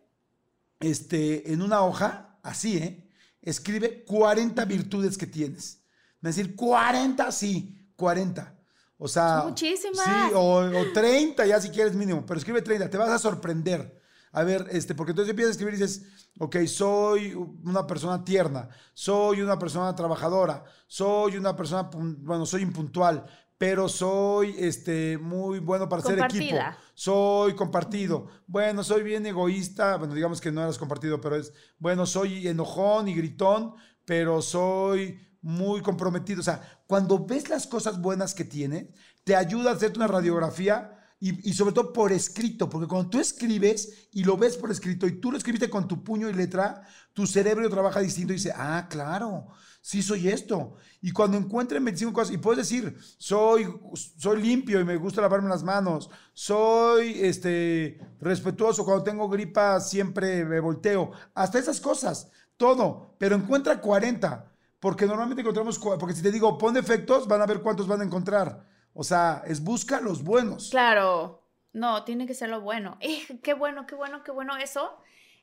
[0.79, 3.09] este, en una hoja, así, ¿eh?
[3.41, 5.78] Escribe 40 virtudes que tienes.
[6.21, 8.55] Es decir, 40, sí, 40.
[8.97, 10.03] O sea, muchísimas.
[10.03, 13.97] Sí, o, 30 ya si quieres mínimo, pero escribe 30, te vas a sorprender.
[14.31, 16.05] A ver, este, porque entonces empiezas a escribir y dices,
[16.37, 23.25] ok, soy una persona tierna, soy una persona trabajadora, soy una persona, bueno, soy impuntual,
[23.57, 26.57] pero soy este, muy bueno para ser equipo.
[26.93, 28.27] Soy compartido.
[28.47, 29.97] Bueno, soy bien egoísta.
[29.97, 35.28] Bueno, digamos que no eras compartido, pero es, bueno, soy enojón y gritón, pero soy
[35.41, 36.41] muy comprometido.
[36.41, 40.95] O sea, cuando ves las cosas buenas que tiene, te ayuda a hacerte una radiografía
[41.19, 45.05] y, y, sobre todo por escrito, porque cuando tú escribes y lo ves por escrito
[45.05, 48.53] y tú lo escribiste con tu puño y letra, tu cerebro trabaja distinto y dice,
[48.55, 49.47] ah, claro,
[49.81, 50.75] sí soy esto.
[51.01, 55.49] Y cuando encuentren 25 cosas, y puedes decir, soy, soy limpio y me gusta lavarme
[55.49, 63.15] las manos, soy este, respetuoso, cuando tengo gripa siempre me volteo, hasta esas cosas, todo,
[63.17, 64.48] pero encuentra 40,
[64.79, 68.05] porque normalmente encontramos, porque si te digo, pon defectos, van a ver cuántos van a
[68.05, 68.65] encontrar.
[68.93, 70.69] O sea, es busca los buenos.
[70.69, 72.97] Claro, no, tiene que ser lo bueno.
[73.01, 74.97] Eh, qué bueno, qué bueno, qué bueno eso.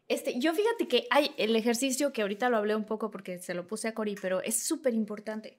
[0.09, 3.55] Este, yo fíjate que hay el ejercicio que ahorita lo hablé un poco porque se
[3.55, 5.59] lo puse a Cori, pero es súper importante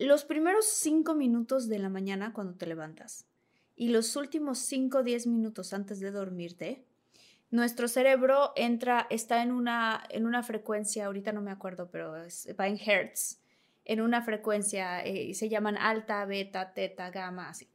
[0.00, 3.26] Los primeros cinco minutos de la mañana cuando te levantas
[3.74, 6.84] y los últimos cinco o diez minutos antes de dormirte,
[7.50, 12.68] nuestro cerebro entra, está en una, en una frecuencia, ahorita no me acuerdo, pero va
[12.68, 13.40] en hertz,
[13.84, 17.68] en una frecuencia, eh, se llaman alta, beta, teta, gamma, así.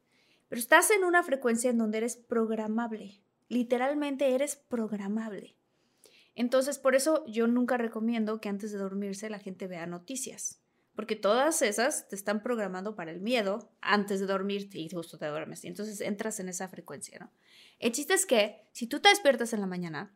[0.48, 3.20] Pero estás en una frecuencia en donde eres programable,
[3.50, 5.58] literalmente eres programable.
[6.36, 10.63] Entonces, por eso yo nunca recomiendo que antes de dormirse la gente vea noticias
[10.96, 15.26] porque todas esas te están programando para el miedo antes de dormirte y justo te
[15.28, 15.64] duermes.
[15.64, 17.32] Y entonces entras en esa frecuencia, ¿no?
[17.80, 20.16] El chiste es que si tú te despiertas en la mañana,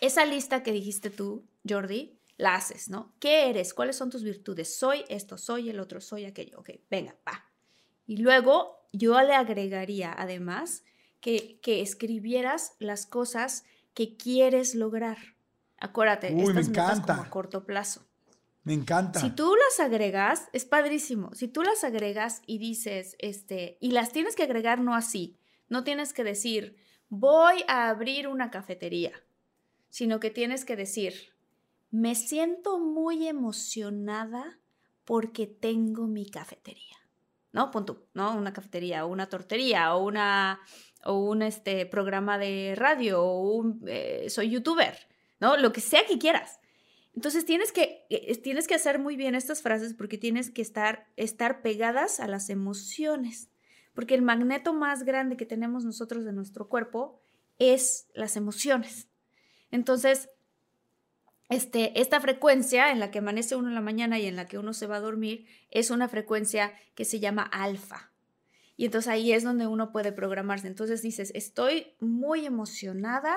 [0.00, 3.14] esa lista que dijiste tú, Jordi, la haces, ¿no?
[3.18, 3.74] ¿Qué eres?
[3.74, 4.74] ¿Cuáles son tus virtudes?
[4.74, 6.60] Soy esto, soy el otro, soy aquello.
[6.60, 7.44] Ok, venga, va.
[8.06, 10.84] Y luego yo le agregaría además
[11.20, 15.18] que, que escribieras las cosas que quieres lograr.
[15.78, 17.14] Acuérdate, Uy, estas me encanta.
[17.16, 18.06] como a corto plazo.
[18.62, 19.20] Me encanta.
[19.20, 21.34] Si tú las agregas, es padrísimo.
[21.34, 25.38] Si tú las agregas y dices, este, y las tienes que agregar no así,
[25.68, 26.76] no tienes que decir,
[27.08, 29.12] voy a abrir una cafetería,
[29.88, 31.14] sino que tienes que decir,
[31.90, 34.58] me siento muy emocionada
[35.04, 36.96] porque tengo mi cafetería.
[37.52, 37.72] ¿No?
[37.72, 38.36] Pon tú, ¿no?
[38.36, 40.60] Una cafetería o una tortería o una
[41.04, 44.96] o un este, programa de radio o un eh, soy youtuber,
[45.40, 45.56] ¿no?
[45.56, 46.59] Lo que sea que quieras.
[47.20, 51.06] Entonces tienes que, eh, tienes que hacer muy bien estas frases porque tienes que estar,
[51.16, 53.50] estar pegadas a las emociones.
[53.92, 57.20] Porque el magneto más grande que tenemos nosotros de nuestro cuerpo
[57.58, 59.10] es las emociones.
[59.70, 60.30] Entonces,
[61.50, 64.56] este, esta frecuencia en la que amanece uno en la mañana y en la que
[64.56, 68.12] uno se va a dormir es una frecuencia que se llama alfa.
[68.78, 70.68] Y entonces ahí es donde uno puede programarse.
[70.68, 73.36] Entonces dices, estoy muy emocionada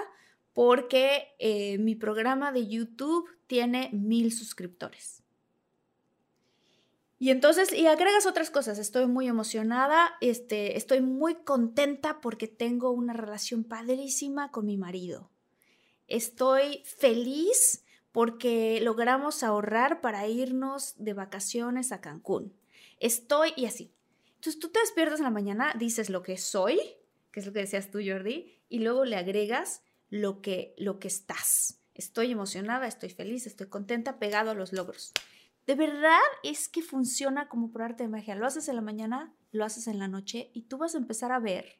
[0.53, 5.23] porque eh, mi programa de YouTube tiene mil suscriptores.
[7.19, 12.91] Y entonces, y agregas otras cosas, estoy muy emocionada, este, estoy muy contenta porque tengo
[12.91, 15.31] una relación padrísima con mi marido.
[16.07, 22.53] Estoy feliz porque logramos ahorrar para irnos de vacaciones a Cancún.
[22.99, 23.93] Estoy y así.
[24.35, 26.77] Entonces tú te despiertas en la mañana, dices lo que soy,
[27.31, 29.81] que es lo que decías tú, Jordi, y luego le agregas
[30.13, 31.81] lo que, lo que estás.
[31.95, 35.11] Estoy emocionada, estoy feliz, estoy contenta, pegado a los logros.
[35.65, 38.35] De verdad es que funciona como por arte de magia.
[38.35, 41.31] Lo haces en la mañana, lo haces en la noche y tú vas a empezar
[41.31, 41.79] a ver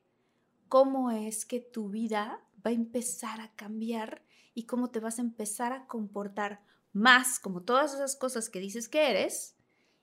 [0.67, 4.23] cómo es que tu vida va a empezar a cambiar
[4.55, 8.89] y cómo te vas a empezar a comportar más como todas esas cosas que dices
[8.89, 9.57] que eres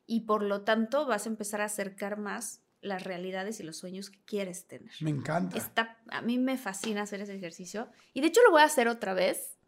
[0.06, 4.10] y por lo tanto vas a empezar a acercar más las realidades y los sueños
[4.10, 4.90] que quieres tener.
[5.00, 5.56] Me encanta.
[5.56, 8.88] Está, a mí me fascina hacer ese ejercicio y de hecho lo voy a hacer
[8.88, 9.58] otra vez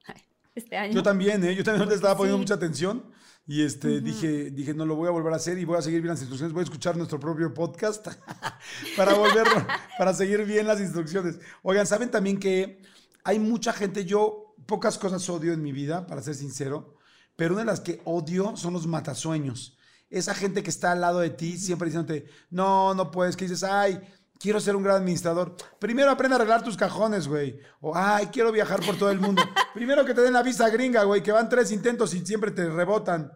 [0.54, 0.94] este año.
[0.94, 1.54] Yo también, ¿eh?
[1.54, 3.10] Yo también te estaba poniendo mucha atención
[3.46, 6.00] y este, dije, dije, no lo voy a volver a hacer y voy a seguir
[6.00, 6.52] bien las instrucciones.
[6.52, 8.06] Voy a escuchar nuestro propio podcast
[8.96, 9.66] para volverlo,
[9.98, 11.38] para seguir bien las instrucciones.
[11.62, 12.82] Oigan, ¿saben también que
[13.24, 16.96] hay mucha gente, yo pocas cosas odio en mi vida, para ser sincero,
[17.36, 19.76] pero una de las que odio son los matasueños
[20.12, 23.64] esa gente que está al lado de ti siempre diciéndote, no, no puedes, que dices,
[23.64, 23.98] ay,
[24.38, 25.56] quiero ser un gran administrador.
[25.78, 27.58] Primero aprende a arreglar tus cajones, güey.
[27.80, 29.42] O, ay, quiero viajar por todo el mundo.
[29.74, 32.68] Primero que te den la visa gringa, güey, que van tres intentos y siempre te
[32.68, 33.32] rebotan.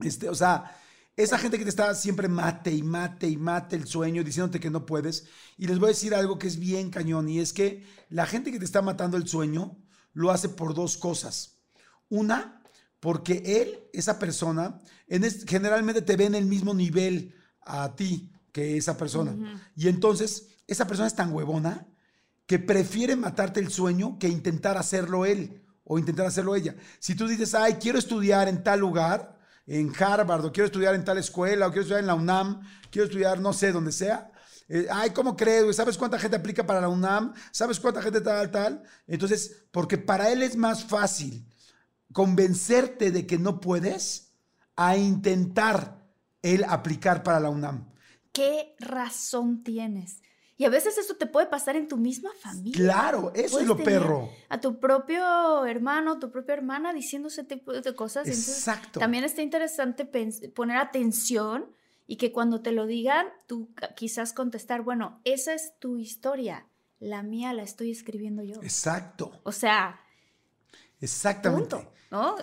[0.00, 0.74] Este, o sea,
[1.16, 4.70] esa gente que te está siempre mate y mate y mate el sueño, diciéndote que
[4.70, 5.26] no puedes.
[5.58, 8.50] Y les voy a decir algo que es bien cañón, y es que la gente
[8.50, 9.76] que te está matando el sueño
[10.14, 11.58] lo hace por dos cosas.
[12.08, 12.62] Una,
[13.00, 14.80] porque él, esa persona,
[15.10, 19.60] en generalmente te ve en el mismo nivel a ti que esa persona.
[19.76, 21.86] Y entonces, esa persona es tan huevona
[22.46, 26.76] que prefiere matarte el sueño que intentar hacerlo él o intentar hacerlo ella.
[27.00, 29.36] Si tú dices, ay, quiero estudiar en tal lugar,
[29.66, 33.06] en Harvard, o quiero estudiar en tal escuela, o quiero estudiar en la UNAM, quiero
[33.06, 34.30] estudiar, no sé, donde sea.
[34.68, 35.74] Eh, ay, ¿cómo crees?
[35.74, 37.34] ¿Sabes cuánta gente aplica para la UNAM?
[37.50, 38.84] ¿Sabes cuánta gente tal, tal?
[39.08, 41.44] Entonces, porque para él es más fácil
[42.12, 44.29] convencerte de que no puedes
[44.76, 46.06] a intentar
[46.42, 47.90] el aplicar para la UNAM.
[48.32, 50.22] ¿Qué razón tienes?
[50.56, 52.76] Y a veces eso te puede pasar en tu misma familia.
[52.76, 54.28] Claro, eso es lo perro.
[54.50, 58.28] A tu propio hermano, tu propia hermana diciendo ese tipo de cosas.
[58.28, 59.00] Exacto.
[59.00, 60.04] también está interesante
[60.54, 61.70] poner atención
[62.06, 66.66] y que cuando te lo digan, tú quizás contestar, bueno, esa es tu historia,
[66.98, 68.56] la mía la estoy escribiendo yo.
[68.62, 69.32] Exacto.
[69.44, 69.98] O sea,
[71.00, 71.76] Exactamente.
[72.10, 72.36] ¿no?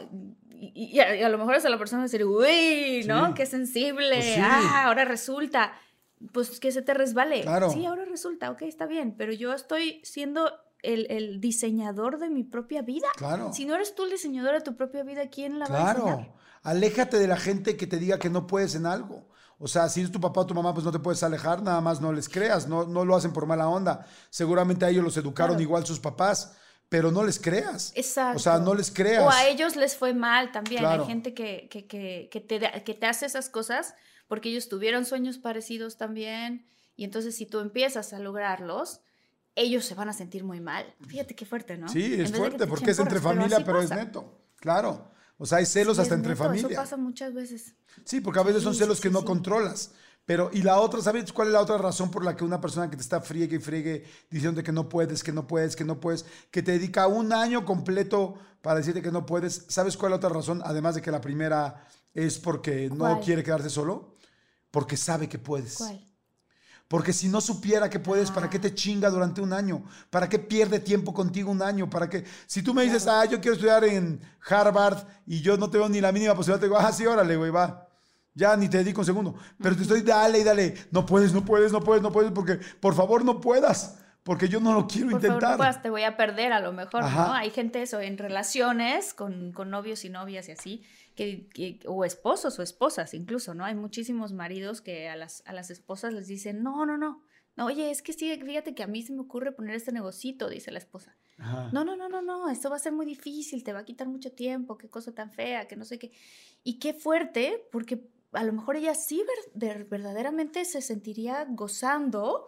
[0.49, 3.33] Y, a, lo mejor es a la persona decir, uy, ¿no?
[3.33, 4.15] Qué sensible.
[4.15, 5.73] Pues ah, ahora resulta.
[6.31, 7.41] Pues que se te resbale.
[7.41, 7.69] Claro.
[7.69, 9.15] Sí, ahora resulta, ok, está bien.
[9.15, 10.51] Pero yo estoy siendo
[10.81, 13.07] el, diseñador de mi propia vida.
[13.17, 13.53] Claro.
[13.53, 15.93] Si no eres tú el diseñador de tu propia vida, ¿quién la va a?
[15.93, 16.33] Claro.
[16.63, 19.27] Aléjate de la gente que te diga que no puedes en algo.
[19.59, 21.81] O sea, si es tu papá o tu mamá, pues no te puedes alejar, nada
[21.81, 24.05] más no les creas, no, no lo hacen por mala onda.
[24.29, 26.55] Seguramente a ellos los educaron igual sus papás,
[26.89, 27.91] pero no les creas.
[27.95, 28.37] Exacto.
[28.37, 29.23] O sea, no les creas.
[29.23, 30.85] O a ellos les fue mal también.
[30.85, 33.93] Hay gente que, que, que, te, que te hace esas cosas
[34.27, 36.65] porque ellos tuvieron sueños parecidos también.
[36.95, 39.01] Y entonces si tú empiezas a lograrlos,
[39.55, 40.85] ellos se van a sentir muy mal.
[41.07, 41.89] Fíjate qué fuerte, ¿no?
[41.89, 44.39] Sí, es fuerte porque es entre familia, pero, es neto.
[44.57, 45.11] Claro.
[45.37, 46.67] O sea, hay celos hasta entre familia.
[46.67, 47.75] Eso pasa muchas veces.
[48.05, 49.91] Sí, porque a veces son celos que no controlas.
[50.27, 52.89] Pero, y la otra, ¿sabes cuál es la otra razón por la que una persona
[52.89, 56.01] que te está friegue y friegue diciendo que no puedes, que no puedes, que no
[56.01, 59.63] puedes, que te dedica un año completo para decirte que no puedes?
[59.69, 60.61] ¿Sabes cuál es la otra razón?
[60.65, 64.17] Además de que la primera es porque no quiere quedarse solo,
[64.69, 65.77] porque sabe que puedes.
[65.77, 66.05] ¿Cuál?
[66.89, 69.85] Porque si no supiera que puedes, ¿para qué te chinga durante un año?
[70.09, 71.89] ¿Para qué pierde tiempo contigo un año?
[71.89, 72.25] ¿Para qué?
[72.47, 76.01] Si tú me dices, ah, yo quiero estudiar en Harvard y yo no tengo ni
[76.01, 77.86] la mínima posibilidad, te digo, ah, sí, órale, güey, va.
[78.37, 79.35] Ya ni te dedico un segundo.
[79.59, 80.75] Pero te estoy, dale y dale.
[80.91, 83.99] No puedes, no puedes, no puedes, no puedes, porque por favor no puedas.
[84.21, 85.41] Porque yo no lo quiero intentar.
[85.41, 87.33] Favor, no puedas, te voy a perder a lo mejor, ¿no?
[87.33, 90.83] Hay gente eso, en relaciones con, con novios y novias y así,
[91.87, 93.65] o esposos o esposas incluso, ¿no?
[93.65, 97.23] Hay muchísimos maridos que a las, a las esposas les dicen, no, no, no,
[97.55, 100.47] no, oye, es que sí, fíjate que a mí se me ocurre poner este negocito,
[100.47, 101.15] dice la esposa.
[101.71, 104.07] No, no, no, no, no, esto va a ser muy difícil, te va a quitar
[104.07, 106.11] mucho tiempo, qué cosa tan fea, que no sé qué.
[106.63, 109.23] Y qué fuerte, porque a lo mejor ella sí
[109.55, 112.47] verdaderamente se sentiría gozando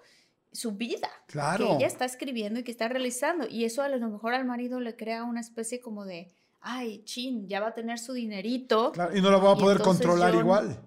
[0.51, 1.09] su vida.
[1.27, 1.67] Claro.
[1.67, 3.47] Que ella está escribiendo y que está realizando.
[3.47, 7.47] Y eso a lo mejor al marido le crea una especie como de, ay, chin,
[7.47, 8.91] ya va a tener su dinerito.
[9.13, 10.79] y no la va a poder controlar igual.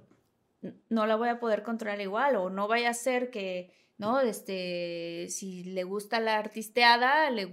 [0.88, 4.20] No la voy a poder controlar igual, o no vaya a ser que, ¿no?
[4.20, 7.49] Este, si le gusta la artisteada, le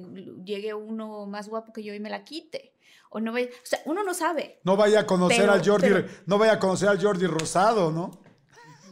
[0.46, 2.74] llegue uno más guapo que yo y me la quite.
[3.10, 4.60] O no vaya, o sea, uno no sabe.
[4.64, 5.90] No vaya a conocer al Jordi,
[6.26, 8.12] no vaya a conocer al Jordi Rosado, ¿no?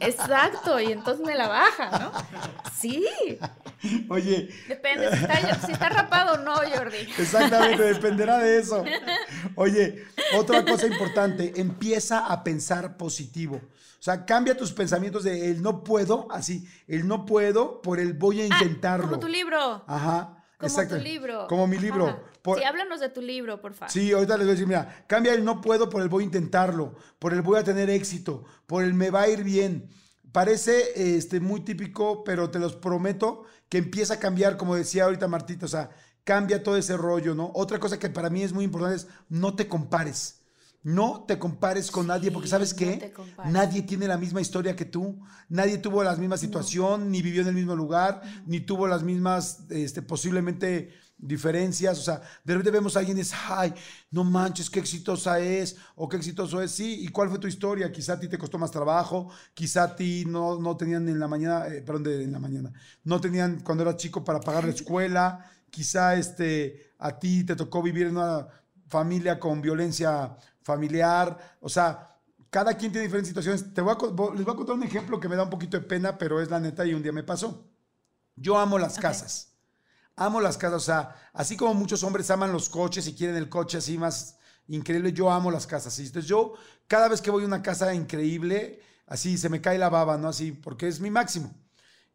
[0.00, 2.12] Exacto, y entonces me la baja, ¿no?
[2.78, 3.06] Sí.
[4.08, 4.48] Oye.
[4.68, 5.10] Depende
[5.66, 6.98] si está, rapado o no, Jordi.
[7.18, 8.84] Exactamente, dependerá de eso.
[9.56, 10.04] Oye,
[10.36, 13.56] otra cosa importante, empieza a pensar positivo.
[13.56, 18.12] O sea, cambia tus pensamientos de el no puedo, así, el no puedo por el
[18.12, 19.08] voy a ah, intentarlo.
[19.08, 19.82] como tu libro.
[19.86, 20.37] Ajá.
[20.58, 21.46] Como tu libro.
[21.46, 22.24] Como mi libro.
[22.56, 23.92] sí, háblanos de tu libro, por favor.
[23.92, 26.26] Sí, ahorita les voy a decir, mira, cambia el no puedo por el voy a
[26.26, 29.88] intentarlo, por el voy a tener éxito, por el me va a ir bien.
[30.32, 35.28] Parece este, muy típico, pero te los prometo que empieza a cambiar, como decía ahorita
[35.28, 35.90] Martita, o sea,
[36.24, 37.52] cambia todo ese rollo, ¿no?
[37.54, 40.37] Otra cosa que para mí es muy importante es no te compares.
[40.82, 43.12] No te compares con nadie, porque sabes qué?
[43.46, 47.48] nadie tiene la misma historia que tú, nadie tuvo la misma situación, ni vivió en
[47.48, 52.94] el mismo lugar, ni tuvo las mismas, este, posiblemente diferencias, o sea, de repente vemos
[52.94, 53.74] a alguien y es, ay,
[54.10, 57.90] no manches, qué exitosa es, o qué exitoso es, sí, ¿y cuál fue tu historia?
[57.90, 61.26] Quizá a ti te costó más trabajo, quizá a ti no, no tenían en la
[61.26, 62.72] mañana, eh, perdón, de, en la mañana,
[63.02, 67.82] no tenían cuando eras chico para pagar la escuela, quizá este, a ti te tocó
[67.82, 68.46] vivir en una
[68.88, 70.36] familia con violencia
[70.68, 72.14] familiar, o sea,
[72.50, 73.72] cada quien tiene diferentes situaciones.
[73.72, 75.84] Te voy a, les voy a contar un ejemplo que me da un poquito de
[75.84, 77.66] pena, pero es la neta y un día me pasó.
[78.36, 79.54] Yo amo las casas.
[80.14, 83.48] Amo las casas, o sea, así como muchos hombres aman los coches y quieren el
[83.48, 85.98] coche así más increíble, yo amo las casas.
[85.98, 86.54] Entonces yo,
[86.86, 90.28] cada vez que voy a una casa increíble, así se me cae la baba, ¿no?
[90.28, 91.54] Así, porque es mi máximo.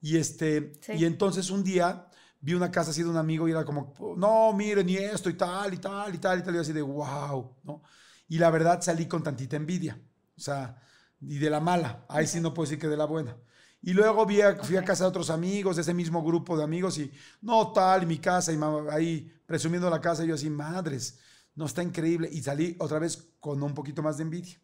[0.01, 2.07] Y este, y entonces un día
[2.41, 5.33] vi una casa así de un amigo y era como, no, miren, y esto y
[5.35, 7.81] tal, y tal, y tal, y tal, y así de, wow, ¿no?
[8.27, 9.99] Y la verdad salí con tantita envidia.
[10.35, 10.81] O sea,
[11.21, 12.05] y de la mala.
[12.09, 13.35] Ahí sí no puedo decir que de la buena.
[13.81, 16.97] Y luego vi fui a casa de otros amigos, de ese mismo grupo de amigos,
[16.97, 17.11] y
[17.41, 18.59] no tal, y mi casa, y
[18.89, 21.19] ahí presumiendo la casa, y yo así, madres,
[21.55, 22.29] no está increíble.
[22.31, 24.57] Y salí otra vez con un poquito más de envidia.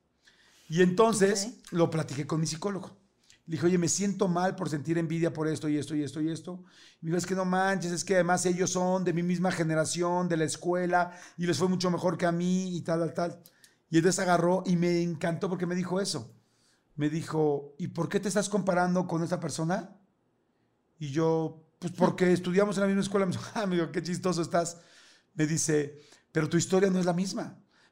[0.69, 2.97] Y entonces lo platiqué con mi psicólogo.
[3.49, 6.21] Le dije, oye, me siento mal por sentir envidia por esto y esto y esto
[6.21, 6.63] y esto.
[7.01, 9.51] Y me dijo, es que no manches, es que además ellos son de mi misma
[9.51, 13.13] generación, de la escuela, y les fue mucho mejor que a mí y tal, tal,
[13.15, 13.43] tal.
[13.89, 16.31] Y entonces agarró y me encantó porque me dijo eso.
[16.95, 19.97] Me dijo, ¿y por qué te estás comparando con esa persona?
[20.99, 23.25] Y yo, pues porque estudiamos en la misma escuela.
[23.25, 24.77] Me dijo, ah, amigo, qué chistoso estás.
[25.33, 25.99] Me dice,
[26.31, 27.45] pero tu historia no es la misma.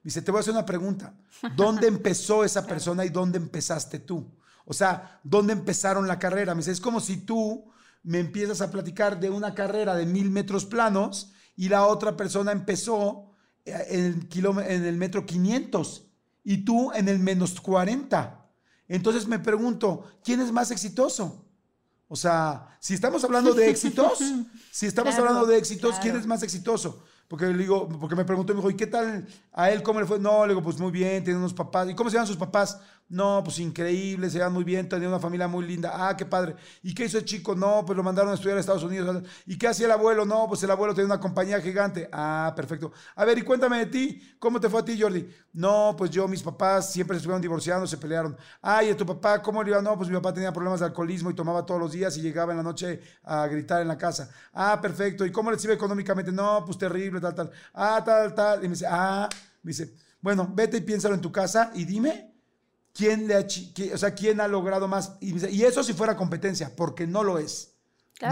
[0.04, 1.16] Me dice, te voy a hacer una pregunta.
[1.56, 4.38] ¿Dónde empezó esa persona y dónde empezaste tú?
[4.70, 6.54] O sea, ¿dónde empezaron la carrera?
[6.54, 7.72] Me dice, es como si tú
[8.04, 12.52] me empiezas a platicar de una carrera de mil metros planos y la otra persona
[12.52, 13.32] empezó
[13.64, 16.06] eh, en el, en el metro 500
[16.44, 18.46] y tú en el menos 40.
[18.90, 21.46] Entonces me pregunto, ¿quién es más exitoso?
[22.10, 24.20] O sea, si estamos hablando de éxitos,
[24.72, 27.04] si estamos hablando de éxitos, ¿quién es más exitoso?
[27.30, 29.26] Porque le digo, porque me preguntó, me dijo, ¿y qué tal
[29.58, 29.82] a él?
[29.82, 30.20] ¿Cómo le fue?
[30.20, 31.90] No, le digo, pues muy bien, tiene unos papás.
[31.90, 32.80] ¿Y cómo se llaman sus papás?
[33.10, 35.92] No, pues increíble, se llevan muy bien, tenía una familia muy linda.
[35.96, 36.56] Ah, qué padre.
[36.84, 37.56] ¿Y qué hizo el chico?
[37.56, 39.24] No, pues lo mandaron a estudiar a Estados Unidos.
[39.48, 40.26] ¿Y qué hacía el abuelo?
[40.26, 42.08] No, pues el abuelo tenía una compañía gigante.
[42.12, 42.92] Ah, perfecto.
[43.16, 44.36] A ver, y cuéntame de ti.
[44.38, 45.28] ¿Cómo te fue a ti, Jordi?
[45.54, 48.38] No, pues yo, mis papás siempre se estuvieron divorciando, se pelearon.
[48.62, 49.82] Ah, ¿y a tu papá cómo le iba?
[49.82, 52.52] No, pues mi papá tenía problemas de alcoholismo y tomaba todos los días y llegaba
[52.52, 54.30] en la noche a gritar en la casa.
[54.54, 55.26] Ah, perfecto.
[55.26, 56.32] ¿Y cómo les iba económicamente?
[56.32, 57.52] No, pues terrible, tal, tal.
[57.74, 58.60] Ah, tal, tal.
[58.60, 59.30] Y me dice, ah,
[59.68, 62.38] dice, bueno, vete y piénsalo en tu casa y dime
[62.98, 63.46] ¿Quién, le ha,
[63.94, 65.18] o sea, ¿quién ha logrado más?
[65.22, 67.76] Y, eso si fuera competencia, porque no lo es.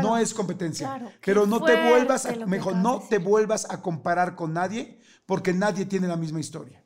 [0.01, 0.99] no es competencia.
[1.23, 5.85] pero no te vuelvas, a, mejor, no te vuelvas a comparar con nadie, porque nadie
[5.85, 6.83] tiene la misma historia.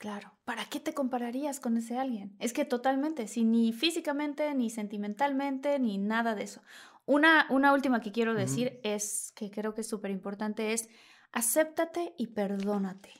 [0.00, 2.34] Claro, ¿para qué te compararías con ese alguien?
[2.40, 6.62] Es que totalmente, si ni físicamente, ni sentimentalmente, ni nada de eso.
[7.06, 10.88] Una, una última que quiero decir es, que creo que es súper importante, es
[11.34, 13.12] acéptate y perdónate.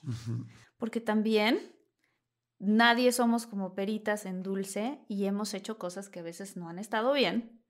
[0.79, 1.61] Porque también
[2.59, 6.79] nadie somos como peritas en dulce y hemos hecho cosas que a veces no han
[6.79, 7.61] estado bien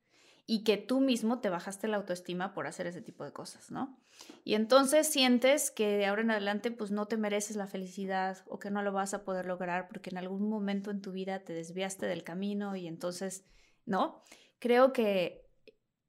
[0.46, 3.98] y que tú mismo te bajaste la autoestima por hacer ese tipo de cosas, ¿no?
[4.44, 8.58] Y entonces sientes que de ahora en adelante pues no te mereces la felicidad o
[8.58, 11.54] que no lo vas a poder lograr porque en algún momento en tu vida te
[11.54, 13.46] desviaste del camino y entonces,
[13.86, 14.22] ¿no?
[14.58, 15.43] Creo que,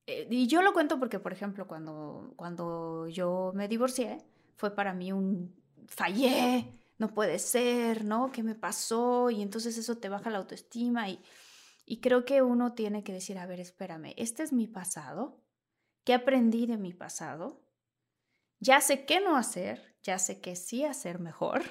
[0.08, 4.24] eh, y yo lo cuento porque, por ejemplo, cuando, cuando yo me divorcié,
[4.56, 5.56] fue para mí un
[5.88, 8.32] fallé, no puede ser, ¿no?
[8.32, 9.30] ¿Qué me pasó?
[9.30, 11.22] Y entonces eso te baja la autoestima y,
[11.86, 15.41] y creo que uno tiene que decir, a ver, espérame, este es mi pasado,
[16.03, 17.62] ¿qué aprendí de mi pasado?
[18.60, 21.62] Ya sé qué no hacer, ya sé qué sí hacer mejor.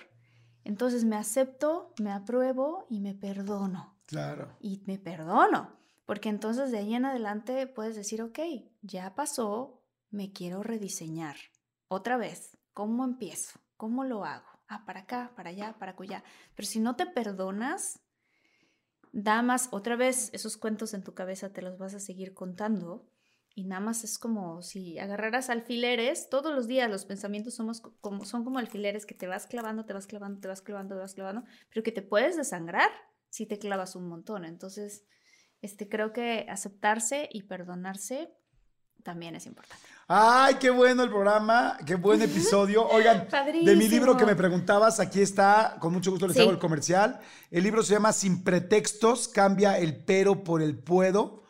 [0.65, 3.99] Entonces me acepto, me apruebo y me perdono.
[4.07, 4.57] Claro.
[4.61, 5.77] Y me perdono,
[6.07, 8.39] porque entonces de ahí en adelante puedes decir, ok,
[8.83, 11.37] ya pasó, me quiero rediseñar.
[11.89, 13.61] Otra vez, ¿cómo empiezo?
[13.77, 14.55] ¿Cómo lo hago?
[14.69, 16.25] ah, para acá, para allá, para allá.
[16.55, 18.01] Pero si no te perdonas,
[19.13, 23.09] da más, otra vez, esos cuentos en tu cabeza te los vas a seguir contando.
[23.57, 28.25] Y nada más es como si agarraras alfileres, todos los días los pensamientos somos como,
[28.25, 31.15] son como alfileres que te vas clavando, te vas clavando, te vas clavando, te vas
[31.15, 32.91] clavando, pero que te puedes desangrar
[33.29, 34.45] si te clavas un montón.
[34.45, 35.05] Entonces,
[35.65, 38.31] este, creo que aceptarse y perdonarse
[39.03, 39.83] también es importante.
[40.07, 42.87] Ay, qué bueno el programa, qué buen episodio.
[42.87, 43.27] Oigan,
[43.65, 47.19] de mi libro que me preguntabas, aquí está, con mucho gusto les hago el comercial.
[47.51, 51.45] El libro se llama Sin pretextos, cambia el pero por el puedo.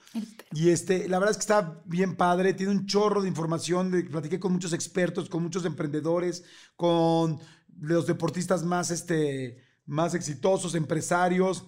[0.52, 4.04] Y este, la verdad es que está bien padre, tiene un chorro de información, de,
[4.04, 6.44] platiqué con muchos expertos, con muchos emprendedores,
[6.76, 7.40] con
[7.80, 11.66] los deportistas más, este, más exitosos, empresarios,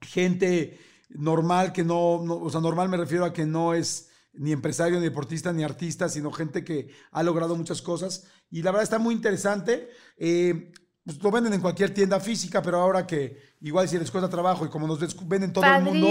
[0.00, 0.78] gente
[1.14, 4.98] normal que no, no, o sea, normal me refiero a que no es ni empresario,
[4.98, 8.26] ni deportista, ni artista, sino gente que ha logrado muchas cosas.
[8.50, 9.88] Y la verdad está muy interesante.
[10.16, 10.72] Eh,
[11.04, 14.64] pues lo venden en cualquier tienda física, pero ahora que igual si les cuesta trabajo
[14.64, 14.98] y como nos
[15.28, 16.08] venden todo el mundo,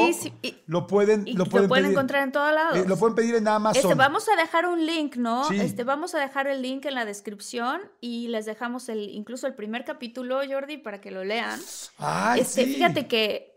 [0.68, 2.78] lo pueden, lo pueden, encontrar en todos lados.
[2.78, 3.82] Eh, lo pueden pedir en Amazon.
[3.82, 5.50] Este, vamos a dejar un link, ¿no?
[5.50, 9.56] Este, vamos a dejar el link en la descripción y les dejamos el, incluso el
[9.56, 11.60] primer capítulo, Jordi, para que lo lean.
[11.98, 13.53] Ay, este, Fíjate que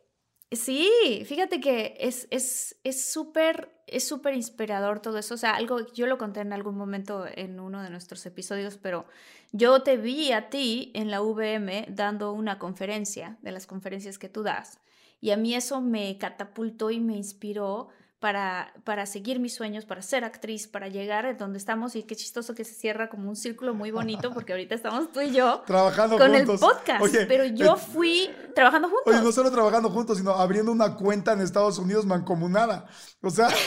[0.53, 2.29] Sí, fíjate que es
[3.05, 5.35] súper es, es súper inspirador todo eso.
[5.35, 9.07] O sea, algo, yo lo conté en algún momento en uno de nuestros episodios, pero
[9.53, 14.29] yo te vi a ti en la VM dando una conferencia, de las conferencias que
[14.29, 14.79] tú das,
[15.21, 17.89] y a mí eso me catapultó y me inspiró
[18.19, 22.17] para, para seguir mis sueños, para ser actriz, para llegar a donde estamos y qué
[22.17, 25.63] chistoso que se cierra como un círculo muy bonito porque ahorita estamos tú y yo
[25.67, 29.13] trabajando con el podcast, pero yo eh, fui trabajando juntos.
[29.13, 32.87] Oye, no solo trabajando juntos, sino abriendo una cuenta en Estados Unidos mancomunada.
[33.21, 33.49] O sea...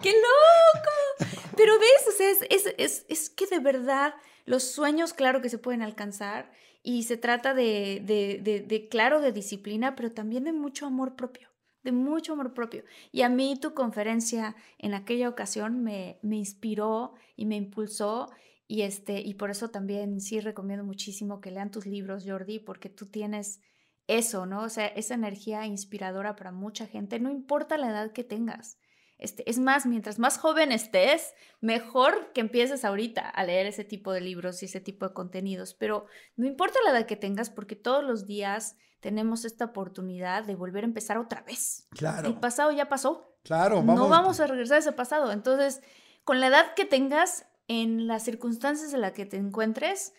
[0.00, 1.28] ¡Qué loco!
[1.56, 5.58] Pero ves, o sea, es, es, es, que de verdad los sueños, claro que se
[5.58, 6.50] pueden alcanzar
[6.82, 11.16] y se trata de, de, de, de, claro, de disciplina, pero también de mucho amor
[11.16, 11.53] propio
[11.84, 12.82] de mucho amor propio.
[13.12, 18.30] Y a mí tu conferencia en aquella ocasión me, me inspiró y me impulsó
[18.66, 22.88] y, este, y por eso también sí recomiendo muchísimo que lean tus libros, Jordi, porque
[22.88, 23.60] tú tienes
[24.06, 24.62] eso, ¿no?
[24.62, 28.78] O sea, esa energía inspiradora para mucha gente, no importa la edad que tengas.
[29.18, 34.12] Este, es más, mientras más joven estés, mejor que empieces ahorita a leer ese tipo
[34.12, 35.74] de libros y ese tipo de contenidos.
[35.74, 36.06] Pero
[36.36, 40.82] no importa la edad que tengas, porque todos los días tenemos esta oportunidad de volver
[40.82, 41.86] a empezar otra vez.
[41.90, 42.26] Claro.
[42.26, 43.36] El pasado ya pasó.
[43.42, 43.96] Claro, vamos.
[43.96, 45.30] No vamos a regresar a ese pasado.
[45.30, 45.82] Entonces,
[46.24, 50.14] con la edad que tengas, en las circunstancias en las que te encuentres,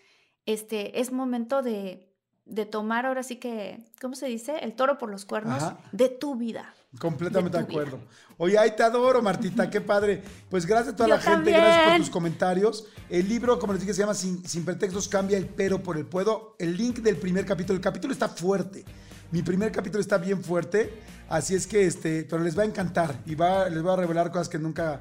[0.45, 2.13] este, es momento de,
[2.45, 4.59] de tomar ahora sí que, ¿cómo se dice?
[4.59, 6.75] El toro por los cuernos de tu vida.
[6.99, 7.99] Completamente de, acuerdo.
[8.37, 10.21] Oye, ahí te adoro, Martita, qué padre.
[10.49, 12.85] Pues gracias a toda la gente, gracias por tus comentarios.
[13.09, 16.05] El libro, como les dije, se llama Sin, Sin pretextos, cambia el pero por el
[16.05, 16.55] puedo.
[16.59, 18.85] El link del primer capítulo, el capítulo está fuerte.
[19.31, 20.93] Mi primer capítulo está bien fuerte,
[21.27, 24.31] así es que, este, pero les va a encantar y va, les voy a revelar
[24.31, 24.99] cosas que nunca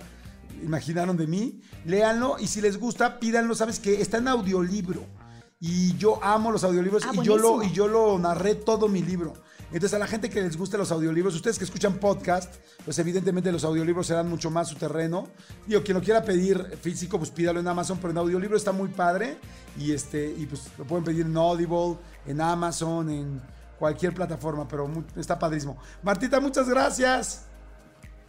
[0.62, 1.60] imaginaron de mí.
[1.84, 4.00] Léanlo y si les gusta, pídanlo, ¿sabes qué?
[4.00, 5.04] Está en audiolibro.
[5.60, 9.02] Y yo amo los audiolibros ah, y, yo lo, y yo lo narré todo mi
[9.02, 9.34] libro.
[9.74, 13.50] Entonces, a la gente que les guste los audiolibros, ustedes que escuchan podcast, pues evidentemente
[13.50, 15.26] los audiolibros serán mucho más su terreno.
[15.66, 18.88] Digo, quien lo quiera pedir físico, pues pídalo en Amazon, pero en audiolibro está muy
[18.88, 19.36] padre.
[19.76, 23.42] Y, este, y pues lo pueden pedir en Audible, en Amazon, en
[23.76, 25.76] cualquier plataforma, pero está padrísimo.
[26.04, 27.46] Martita, muchas gracias.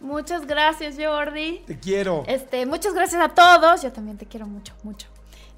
[0.00, 1.62] Muchas gracias, Jordi.
[1.64, 2.24] Te quiero.
[2.26, 3.82] Este, muchas gracias a todos.
[3.82, 5.06] Yo también te quiero mucho, mucho.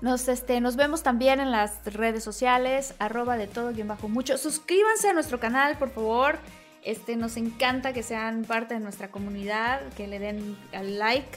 [0.01, 4.39] Nos, este, nos vemos también en las redes sociales, arroba de todo bien bajo mucho.
[4.39, 6.39] Suscríbanse a nuestro canal, por favor.
[6.85, 11.29] Este, nos encanta que sean parte de nuestra comunidad, que le den al like.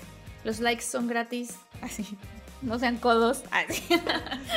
[0.44, 1.56] Los likes son gratis.
[1.82, 2.06] Así,
[2.62, 3.44] no sean codos.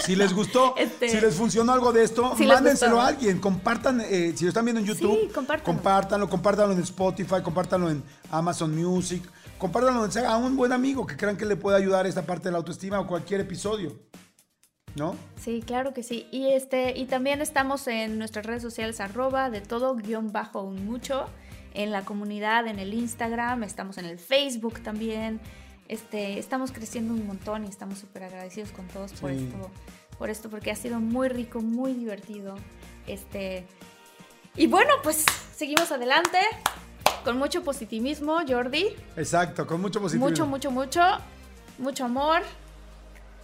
[0.04, 3.40] Si les gustó, este, si les funcionó algo de esto, mándenselo a alguien.
[3.40, 5.28] Compartan, eh, si lo están viendo en YouTube, sí,
[5.64, 9.22] compártanlo, compártanlo en Spotify, compártanlo en Amazon Music
[9.58, 12.58] compártanlo a un buen amigo que crean que le puede ayudar esta parte de la
[12.58, 13.92] autoestima o cualquier episodio.
[14.96, 15.16] ¿No?
[15.40, 16.28] Sí, claro que sí.
[16.30, 20.86] Y este, y también estamos en nuestras redes sociales, arroba de todo guion bajo un
[20.86, 21.26] mucho,
[21.74, 25.40] en la comunidad, en el Instagram, estamos en el Facebook también.
[25.88, 29.70] Este, estamos creciendo un montón y estamos súper agradecidos con todos por esto,
[30.16, 32.54] por esto, porque ha sido muy rico, muy divertido.
[33.06, 33.66] Este,
[34.56, 36.38] y bueno, pues seguimos adelante.
[37.24, 38.94] Con mucho positivismo, Jordi.
[39.16, 40.28] Exacto, con mucho positivismo.
[40.28, 41.00] Mucho, mucho, mucho.
[41.78, 42.42] Mucho amor.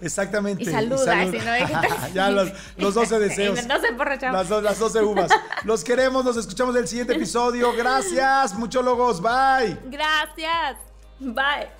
[0.01, 0.63] Exactamente.
[0.63, 0.99] Y salud.
[2.15, 3.67] ya los, los 12 deseos.
[3.67, 3.93] no se
[4.31, 5.31] las, las 12 uvas.
[5.65, 7.73] Los queremos, nos escuchamos en el siguiente episodio.
[7.77, 9.21] Gracias, muchólogos.
[9.21, 9.79] Bye.
[9.91, 10.77] Gracias.
[11.19, 11.80] Bye.